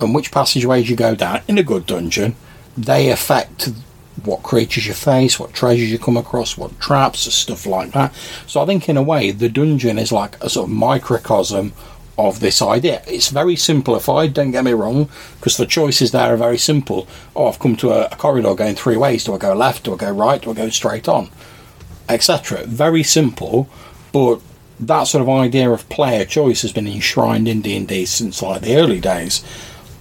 and 0.00 0.14
which 0.14 0.30
passageways 0.30 0.88
you 0.88 0.96
go 0.96 1.14
down 1.14 1.40
in 1.48 1.58
a 1.58 1.62
good 1.62 1.86
dungeon. 1.86 2.36
They 2.76 3.10
affect 3.10 3.70
what 4.24 4.42
creatures 4.42 4.86
you 4.86 4.94
face, 4.94 5.38
what 5.38 5.52
treasures 5.52 5.90
you 5.90 5.98
come 5.98 6.16
across, 6.16 6.56
what 6.56 6.78
traps, 6.80 7.20
stuff 7.32 7.66
like 7.66 7.92
that. 7.92 8.14
So 8.46 8.62
I 8.62 8.66
think 8.66 8.88
in 8.88 8.96
a 8.96 9.02
way 9.02 9.30
the 9.30 9.48
dungeon 9.48 9.98
is 9.98 10.12
like 10.12 10.42
a 10.42 10.48
sort 10.48 10.68
of 10.68 10.74
microcosm 10.74 11.72
of 12.18 12.40
this 12.40 12.60
idea. 12.60 13.02
It's 13.06 13.30
very 13.30 13.56
simplified, 13.56 14.34
don't 14.34 14.50
get 14.50 14.64
me 14.64 14.72
wrong, 14.72 15.08
because 15.38 15.56
the 15.56 15.66
choices 15.66 16.12
there 16.12 16.34
are 16.34 16.36
very 16.36 16.58
simple. 16.58 17.08
Oh, 17.34 17.48
I've 17.48 17.58
come 17.58 17.76
to 17.76 17.90
a, 17.90 18.06
a 18.06 18.16
corridor 18.16 18.54
going 18.54 18.74
three 18.74 18.96
ways. 18.96 19.24
Do 19.24 19.34
I 19.34 19.38
go 19.38 19.54
left? 19.54 19.84
Do 19.84 19.94
I 19.94 19.96
go 19.96 20.12
right? 20.12 20.40
Do 20.40 20.50
I 20.50 20.54
go 20.54 20.68
straight 20.68 21.08
on? 21.08 21.30
Etc. 22.08 22.64
Very 22.66 23.02
simple, 23.02 23.68
but 24.12 24.40
that 24.78 25.04
sort 25.04 25.22
of 25.22 25.28
idea 25.28 25.70
of 25.70 25.88
player 25.88 26.24
choice 26.24 26.62
has 26.62 26.72
been 26.72 26.86
enshrined 26.86 27.48
in 27.48 27.62
D&D 27.62 28.04
since 28.06 28.42
like 28.42 28.62
the 28.62 28.76
early 28.76 29.00
days. 29.00 29.42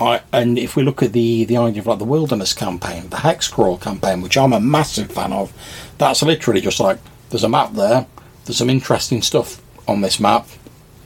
I, 0.02 0.22
and 0.34 0.58
if 0.58 0.76
we 0.76 0.84
look 0.84 1.04
at 1.04 1.14
the, 1.14 1.46
the 1.46 1.58
idea 1.58 1.82
of 1.82 1.88
like 1.88 2.00
the 2.00 2.06
wilderness 2.06 2.54
campaign, 2.54 3.10
the 3.10 3.18
hex 3.18 3.48
crawl 3.48 3.78
campaign, 3.78 4.22
which 4.22 4.38
I'm 4.38 4.54
a 4.54 4.60
massive 4.60 5.12
fan 5.12 5.32
of, 5.32 5.54
that's 5.98 6.24
literally 6.24 6.62
just 6.62 6.80
like 6.80 6.98
there's 7.30 7.44
a 7.44 7.50
map 7.50 7.74
there, 7.74 8.08
there's 8.46 8.58
some 8.58 8.70
interesting 8.70 9.22
stuff 9.22 9.62
on 9.88 10.02
this 10.02 10.20
map, 10.20 10.48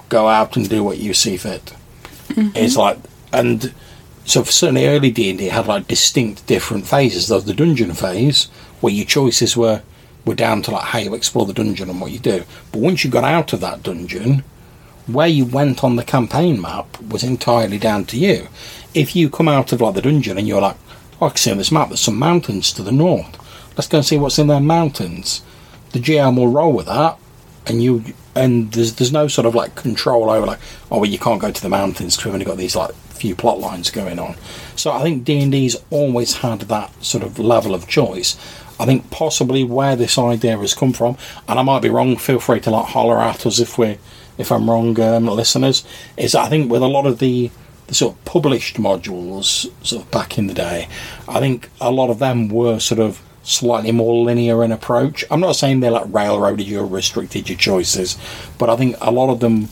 go 0.09 0.27
out 0.27 0.55
and 0.55 0.69
do 0.69 0.83
what 0.83 0.97
you 0.97 1.13
see 1.13 1.37
fit. 1.37 1.73
Mm-hmm. 2.29 2.55
It's 2.55 2.77
like, 2.77 2.97
and 3.33 3.73
so 4.23 4.43
for 4.43 4.51
certainly 4.51 4.87
early 4.87 5.11
D 5.11 5.29
and 5.29 5.39
D 5.39 5.45
had 5.45 5.67
like 5.67 5.87
distinct 5.87 6.47
different 6.47 6.87
phases. 6.87 7.27
There 7.27 7.37
was 7.37 7.45
the 7.45 7.53
dungeon 7.53 7.93
phase 7.93 8.45
where 8.81 8.93
your 8.93 9.05
choices 9.05 9.57
were 9.57 9.81
were 10.25 10.35
down 10.35 10.61
to 10.63 10.71
like 10.71 10.85
how 10.85 10.99
you 10.99 11.13
explore 11.13 11.45
the 11.45 11.53
dungeon 11.53 11.89
and 11.89 12.01
what 12.01 12.11
you 12.11 12.19
do. 12.19 12.43
But 12.71 12.81
once 12.81 13.03
you 13.03 13.11
got 13.11 13.23
out 13.23 13.53
of 13.53 13.61
that 13.61 13.83
dungeon, 13.83 14.43
where 15.07 15.27
you 15.27 15.45
went 15.45 15.83
on 15.83 15.95
the 15.95 16.03
campaign 16.03 16.59
map 16.59 16.99
was 17.01 17.23
entirely 17.23 17.77
down 17.77 18.05
to 18.05 18.17
you. 18.17 18.47
If 18.95 19.15
you 19.15 19.29
come 19.29 19.47
out 19.47 19.71
of 19.71 19.81
like 19.81 19.93
the 19.93 20.01
dungeon 20.01 20.37
and 20.37 20.47
you're 20.47 20.61
like, 20.61 20.77
oh, 21.21 21.27
I 21.27 21.29
can 21.29 21.37
see 21.37 21.51
on 21.51 21.57
this 21.57 21.71
map 21.71 21.89
there's 21.89 21.99
some 21.99 22.17
mountains 22.17 22.71
to 22.73 22.81
the 22.81 22.91
north. 22.91 23.37
Let's 23.77 23.87
go 23.87 23.97
and 23.97 24.05
see 24.05 24.17
what's 24.17 24.39
in 24.39 24.47
their 24.47 24.61
mountains. 24.61 25.41
The 25.91 25.99
GM 25.99 26.37
will 26.37 26.47
roll 26.47 26.73
with 26.73 26.87
that, 26.87 27.17
and 27.65 27.83
you 27.83 28.03
and 28.33 28.71
there's 28.71 28.95
there's 28.95 29.11
no 29.11 29.27
sort 29.27 29.45
of 29.45 29.55
like 29.55 29.75
control 29.75 30.29
over 30.29 30.45
like 30.45 30.59
oh 30.91 30.99
well 30.99 31.09
you 31.09 31.17
can't 31.17 31.41
go 31.41 31.51
to 31.51 31.61
the 31.61 31.69
mountains 31.69 32.15
because 32.15 32.25
we've 32.25 32.33
only 32.33 32.45
got 32.45 32.57
these 32.57 32.75
like 32.75 32.93
few 32.93 33.35
plot 33.35 33.59
lines 33.59 33.89
going 33.89 34.19
on. 34.19 34.35
So 34.75 34.91
I 34.91 35.01
think 35.01 35.23
D 35.23 35.41
and 35.41 35.51
D's 35.51 35.77
always 35.89 36.35
had 36.37 36.61
that 36.61 37.03
sort 37.03 37.23
of 37.23 37.39
level 37.39 37.73
of 37.73 37.87
choice. 37.87 38.37
I 38.77 38.85
think 38.85 39.09
possibly 39.09 39.63
where 39.63 39.95
this 39.95 40.17
idea 40.17 40.57
has 40.57 40.73
come 40.73 40.91
from, 40.91 41.17
and 41.47 41.57
I 41.59 41.63
might 41.63 41.81
be 41.81 41.89
wrong. 41.89 42.17
Feel 42.17 42.39
free 42.39 42.59
to 42.61 42.71
like 42.71 42.87
holler 42.87 43.19
at 43.19 43.45
us 43.45 43.59
if 43.59 43.77
we 43.77 43.97
if 44.37 44.51
I'm 44.51 44.69
wrong, 44.69 44.99
um, 44.99 45.27
listeners. 45.27 45.85
Is 46.17 46.35
I 46.35 46.49
think 46.49 46.69
with 46.69 46.81
a 46.81 46.87
lot 46.87 47.05
of 47.05 47.19
the 47.19 47.51
the 47.87 47.95
sort 47.95 48.15
of 48.15 48.25
published 48.25 48.77
modules 48.77 49.69
sort 49.85 50.03
of 50.03 50.11
back 50.11 50.37
in 50.37 50.47
the 50.47 50.53
day, 50.53 50.87
I 51.27 51.39
think 51.39 51.69
a 51.79 51.91
lot 51.91 52.09
of 52.09 52.19
them 52.19 52.49
were 52.49 52.79
sort 52.79 52.99
of 52.99 53.21
slightly 53.43 53.91
more 53.91 54.25
linear 54.25 54.63
in 54.63 54.71
approach. 54.71 55.23
I'm 55.29 55.39
not 55.39 55.55
saying 55.55 55.79
they 55.79 55.89
like 55.89 56.11
railroaded 56.11 56.67
you 56.67 56.79
or 56.79 56.85
restricted 56.85 57.47
your 57.47 57.57
choices, 57.57 58.17
but 58.57 58.69
I 58.69 58.75
think 58.75 58.95
a 59.01 59.11
lot 59.11 59.29
of 59.29 59.39
them 59.39 59.69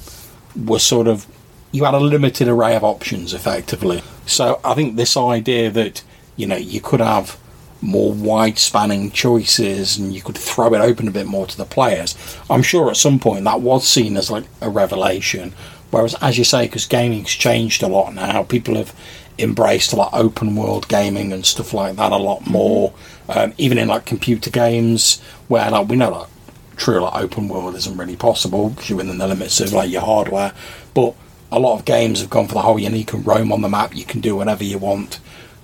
were 0.56 0.80
sort 0.80 1.08
of 1.08 1.26
you 1.72 1.86
had 1.86 1.96
a 1.96 2.00
limited 2.00 2.48
array 2.48 2.76
of 2.76 2.84
options 2.84 3.34
effectively. 3.34 4.04
So 4.28 4.62
I 4.64 4.76
think 4.76 4.96
this 4.96 5.18
idea 5.18 5.72
that 5.72 6.04
you 6.36 6.46
know 6.46 6.56
you 6.56 6.80
could 6.80 7.00
have 7.00 7.38
more 7.82 8.14
wide 8.14 8.58
spanning 8.58 9.12
choices 9.12 9.98
and 9.98 10.14
you 10.14 10.22
could 10.22 10.38
throw 10.38 10.74
it 10.74 10.80
open 10.80 11.08
a 11.08 11.12
bit 11.12 11.26
more 11.26 11.46
to 11.46 11.58
the 11.58 11.66
players. 11.66 12.16
I'm 12.50 12.64
sure 12.64 12.90
at 12.90 12.96
some 12.96 13.20
point 13.20 13.44
that 13.44 13.60
was 13.60 13.86
seen 13.86 14.16
as 14.16 14.32
like 14.32 14.46
a 14.62 14.70
revelation. 14.70 15.54
Whereas, 15.94 16.16
as 16.16 16.40
you 16.40 16.44
say, 16.44 16.66
because 16.66 16.88
gaming's 16.88 17.30
changed 17.30 17.84
a 17.84 17.88
lot 17.88 18.16
now, 18.16 18.42
people 18.42 18.74
have 18.74 18.96
embraced 19.38 19.94
like 19.94 20.12
open 20.12 20.56
world 20.56 20.88
gaming 20.88 21.32
and 21.32 21.46
stuff 21.46 21.72
like 21.72 21.98
that 21.98 22.12
a 22.12 22.18
lot 22.18 22.48
more. 22.48 22.94
Um, 23.30 23.54
even 23.60 23.78
in 23.78 23.90
like 23.90 24.08
computer 24.08 24.50
games, 24.50 25.22
where 25.50 25.70
like 25.70 25.88
we 25.88 25.96
know 25.96 26.10
like 26.10 26.30
true 26.78 27.00
like 27.00 27.22
open 27.22 27.48
world 27.48 27.76
isn't 27.76 27.96
really 27.96 28.16
possible 28.16 28.70
because 28.70 28.90
you're 28.90 28.98
within 28.98 29.20
the 29.20 29.28
limits 29.28 29.62
of 29.62 29.72
like 29.72 29.92
your 29.92 30.02
hardware. 30.02 30.54
But 30.96 31.14
a 31.52 31.60
lot 31.60 31.78
of 31.78 31.86
games 31.86 32.22
have 32.22 32.32
gone 32.32 32.48
for 32.48 32.56
the 32.56 32.64
whole 32.64 32.80
you 32.80 32.90
know 32.90 32.98
you 32.98 33.06
can 33.06 33.22
roam 33.22 33.52
on 33.52 33.62
the 33.62 33.70
map, 33.70 33.96
you 33.96 34.04
can 34.04 34.20
do 34.20 34.36
whatever 34.36 34.64
you 34.64 34.80
want. 34.80 35.20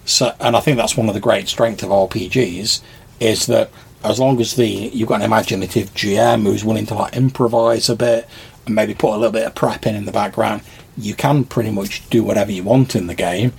So, 0.05 0.35
and 0.39 0.55
I 0.55 0.59
think 0.59 0.77
that's 0.77 0.95
one 0.95 1.07
of 1.07 1.15
the 1.15 1.19
great 1.19 1.47
strengths 1.47 1.81
of 1.81 1.89
RPGs 1.89 2.81
is 3.19 3.47
that 3.47 3.71
as 4.03 4.19
long 4.19 4.39
as 4.39 4.55
the 4.55 4.67
you've 4.67 5.09
got 5.09 5.21
an 5.21 5.25
imaginative 5.25 5.91
GM 5.95 6.43
who's 6.43 6.63
willing 6.63 6.85
to 6.85 6.93
like 6.93 7.15
improvise 7.15 7.89
a 7.89 7.95
bit 7.95 8.29
and 8.69 8.75
maybe 8.75 8.93
put 8.93 9.13
a 9.13 9.17
little 9.17 9.31
bit 9.31 9.45
of 9.45 9.55
prep 9.55 9.85
in 9.85 9.95
in 9.95 10.05
the 10.05 10.11
background, 10.11 10.61
you 10.95 11.15
can 11.15 11.43
pretty 11.43 11.71
much 11.71 12.07
do 12.09 12.23
whatever 12.23 12.51
you 12.51 12.63
want 12.63 12.95
in 12.95 13.07
the 13.07 13.15
game. 13.15 13.51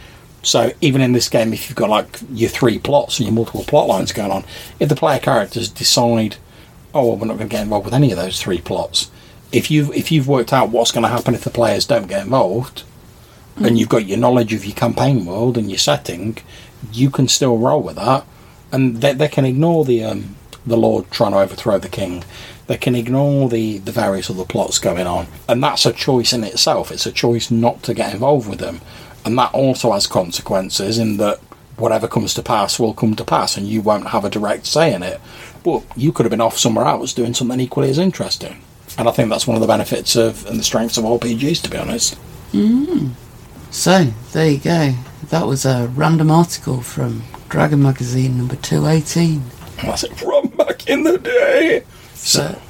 So 0.42 0.72
even 0.80 1.02
in 1.02 1.12
this 1.12 1.28
game, 1.28 1.52
if 1.52 1.68
you've 1.68 1.76
got 1.76 1.90
like 1.90 2.20
your 2.32 2.48
three 2.48 2.78
plots 2.78 3.18
and 3.18 3.26
your 3.26 3.34
multiple 3.34 3.64
plot 3.64 3.88
lines 3.88 4.12
going 4.12 4.30
on, 4.30 4.44
if 4.78 4.88
the 4.88 4.96
player 4.96 5.18
characters 5.18 5.68
decide, 5.68 6.36
oh, 6.94 7.08
well, 7.08 7.16
we're 7.16 7.26
not 7.26 7.36
going 7.36 7.48
to 7.48 7.56
get 7.56 7.62
involved 7.62 7.84
with 7.84 7.94
any 7.94 8.10
of 8.10 8.16
those 8.16 8.40
three 8.40 8.60
plots, 8.60 9.10
if 9.52 9.70
you've 9.70 9.92
if 9.94 10.12
you've 10.12 10.28
worked 10.28 10.52
out 10.52 10.70
what's 10.70 10.92
going 10.92 11.02
to 11.02 11.08
happen 11.08 11.34
if 11.34 11.42
the 11.42 11.50
players 11.50 11.84
don't 11.84 12.06
get 12.06 12.22
involved, 12.22 12.84
and 13.56 13.78
you've 13.78 13.88
got 13.88 14.06
your 14.06 14.16
knowledge 14.16 14.54
of 14.54 14.64
your 14.64 14.76
campaign 14.76 15.26
world 15.26 15.58
and 15.58 15.68
your 15.68 15.78
setting, 15.78 16.38
you 16.92 17.10
can 17.10 17.26
still 17.28 17.58
roll 17.58 17.82
with 17.82 17.96
that, 17.96 18.24
and 18.72 18.98
they, 18.98 19.12
they 19.12 19.28
can 19.28 19.44
ignore 19.44 19.84
the 19.84 20.04
um, 20.04 20.36
the 20.64 20.76
Lord 20.76 21.10
trying 21.10 21.32
to 21.32 21.38
overthrow 21.38 21.78
the 21.78 21.88
king. 21.88 22.24
They 22.70 22.76
can 22.76 22.94
ignore 22.94 23.48
the, 23.48 23.78
the 23.78 23.90
various 23.90 24.30
other 24.30 24.44
plots 24.44 24.78
going 24.78 25.08
on, 25.08 25.26
and 25.48 25.60
that's 25.60 25.86
a 25.86 25.92
choice 25.92 26.32
in 26.32 26.44
itself. 26.44 26.92
It's 26.92 27.04
a 27.04 27.10
choice 27.10 27.50
not 27.50 27.82
to 27.82 27.94
get 27.94 28.12
involved 28.12 28.48
with 28.48 28.60
them, 28.60 28.80
and 29.24 29.36
that 29.36 29.52
also 29.52 29.90
has 29.90 30.06
consequences 30.06 30.96
in 30.96 31.16
that 31.16 31.40
whatever 31.78 32.06
comes 32.06 32.32
to 32.34 32.44
pass 32.44 32.78
will 32.78 32.94
come 32.94 33.16
to 33.16 33.24
pass, 33.24 33.56
and 33.56 33.66
you 33.66 33.80
won't 33.80 34.10
have 34.10 34.24
a 34.24 34.30
direct 34.30 34.66
say 34.66 34.94
in 34.94 35.02
it. 35.02 35.20
But 35.64 35.82
you 35.96 36.12
could 36.12 36.26
have 36.26 36.30
been 36.30 36.40
off 36.40 36.58
somewhere 36.58 36.86
else 36.86 37.12
doing 37.12 37.34
something 37.34 37.58
equally 37.58 37.90
as 37.90 37.98
interesting, 37.98 38.62
and 38.96 39.08
I 39.08 39.10
think 39.10 39.30
that's 39.30 39.48
one 39.48 39.56
of 39.56 39.60
the 39.60 39.66
benefits 39.66 40.14
of 40.14 40.46
and 40.46 40.56
the 40.56 40.62
strengths 40.62 40.96
of 40.96 41.02
RPGs, 41.02 41.62
to 41.62 41.70
be 41.70 41.76
honest. 41.76 42.16
Mm. 42.52 43.14
So, 43.72 44.12
there 44.30 44.48
you 44.48 44.58
go. 44.58 44.94
That 45.30 45.48
was 45.48 45.64
a 45.64 45.90
random 45.96 46.30
article 46.30 46.82
from 46.82 47.24
Dragon 47.48 47.82
Magazine 47.82 48.38
number 48.38 48.54
218. 48.54 49.42
That's 49.82 50.04
it 50.04 50.16
from 50.16 50.50
back 50.50 50.88
in 50.88 51.02
the 51.02 51.18
day. 51.18 51.82
So, 52.22 52.60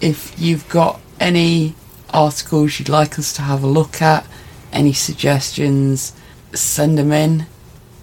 if 0.00 0.38
you've 0.38 0.68
got 0.68 1.00
any 1.18 1.74
articles 2.10 2.78
you'd 2.78 2.88
like 2.88 3.18
us 3.18 3.32
to 3.34 3.42
have 3.42 3.62
a 3.62 3.66
look 3.66 4.00
at, 4.02 4.26
any 4.72 4.92
suggestions, 4.92 6.12
send 6.52 6.98
them 6.98 7.12
in. 7.12 7.46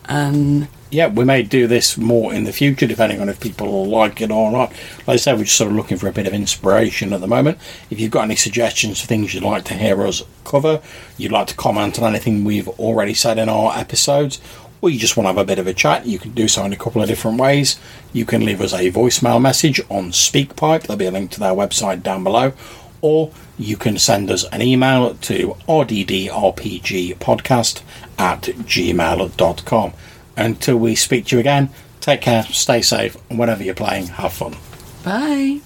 And 0.05 0.67
yeah, 0.91 1.07
we 1.07 1.25
may 1.25 1.43
do 1.43 1.67
this 1.67 1.97
more 1.97 2.33
in 2.33 2.43
the 2.43 2.53
future, 2.53 2.87
depending 2.87 3.21
on 3.21 3.29
if 3.29 3.39
people 3.39 3.85
like 3.87 4.21
it 4.21 4.31
or 4.31 4.51
not. 4.51 4.71
Like 5.05 5.09
I 5.09 5.15
said, 5.17 5.37
we're 5.37 5.43
just 5.43 5.57
sort 5.57 5.71
of 5.71 5.77
looking 5.77 5.97
for 5.97 6.07
a 6.07 6.11
bit 6.11 6.27
of 6.27 6.33
inspiration 6.33 7.13
at 7.13 7.21
the 7.21 7.27
moment. 7.27 7.59
If 7.89 7.99
you've 7.99 8.11
got 8.11 8.23
any 8.23 8.35
suggestions 8.35 9.01
for 9.01 9.07
things 9.07 9.33
you'd 9.33 9.43
like 9.43 9.65
to 9.65 9.73
hear 9.73 10.05
us 10.05 10.23
cover, 10.43 10.81
you'd 11.17 11.31
like 11.31 11.47
to 11.47 11.55
comment 11.55 11.99
on 11.99 12.09
anything 12.09 12.43
we've 12.43 12.67
already 12.67 13.13
said 13.13 13.37
in 13.37 13.49
our 13.49 13.77
episodes, 13.77 14.39
or 14.81 14.89
you 14.89 14.99
just 14.99 15.17
want 15.17 15.25
to 15.25 15.29
have 15.29 15.37
a 15.37 15.45
bit 15.45 15.59
of 15.59 15.67
a 15.67 15.73
chat, 15.73 16.05
you 16.05 16.19
can 16.19 16.31
do 16.31 16.47
so 16.47 16.63
in 16.63 16.73
a 16.73 16.77
couple 16.77 17.01
of 17.01 17.07
different 17.07 17.39
ways. 17.39 17.79
You 18.13 18.25
can 18.25 18.45
leave 18.45 18.61
us 18.61 18.73
a 18.73 18.91
voicemail 18.91 19.41
message 19.41 19.81
on 19.89 20.11
SpeakPipe, 20.11 20.83
there'll 20.83 20.97
be 20.97 21.05
a 21.05 21.11
link 21.11 21.31
to 21.31 21.39
their 21.39 21.53
website 21.53 22.03
down 22.03 22.23
below, 22.23 22.53
or 23.01 23.31
you 23.57 23.77
can 23.77 23.97
send 23.97 24.29
us 24.31 24.43
an 24.45 24.61
email 24.61 25.15
to 25.15 25.55
rddrpgpodcast 25.67 27.81
at 28.17 28.41
gmail.com. 28.41 29.93
Until 30.37 30.77
we 30.77 30.95
speak 30.95 31.27
to 31.27 31.35
you 31.35 31.39
again, 31.39 31.69
take 32.01 32.21
care, 32.21 32.43
stay 32.43 32.81
safe, 32.81 33.15
and 33.29 33.39
whatever 33.39 33.63
you're 33.63 33.73
playing, 33.73 34.07
have 34.07 34.33
fun. 34.33 34.55
bye. 35.03 35.61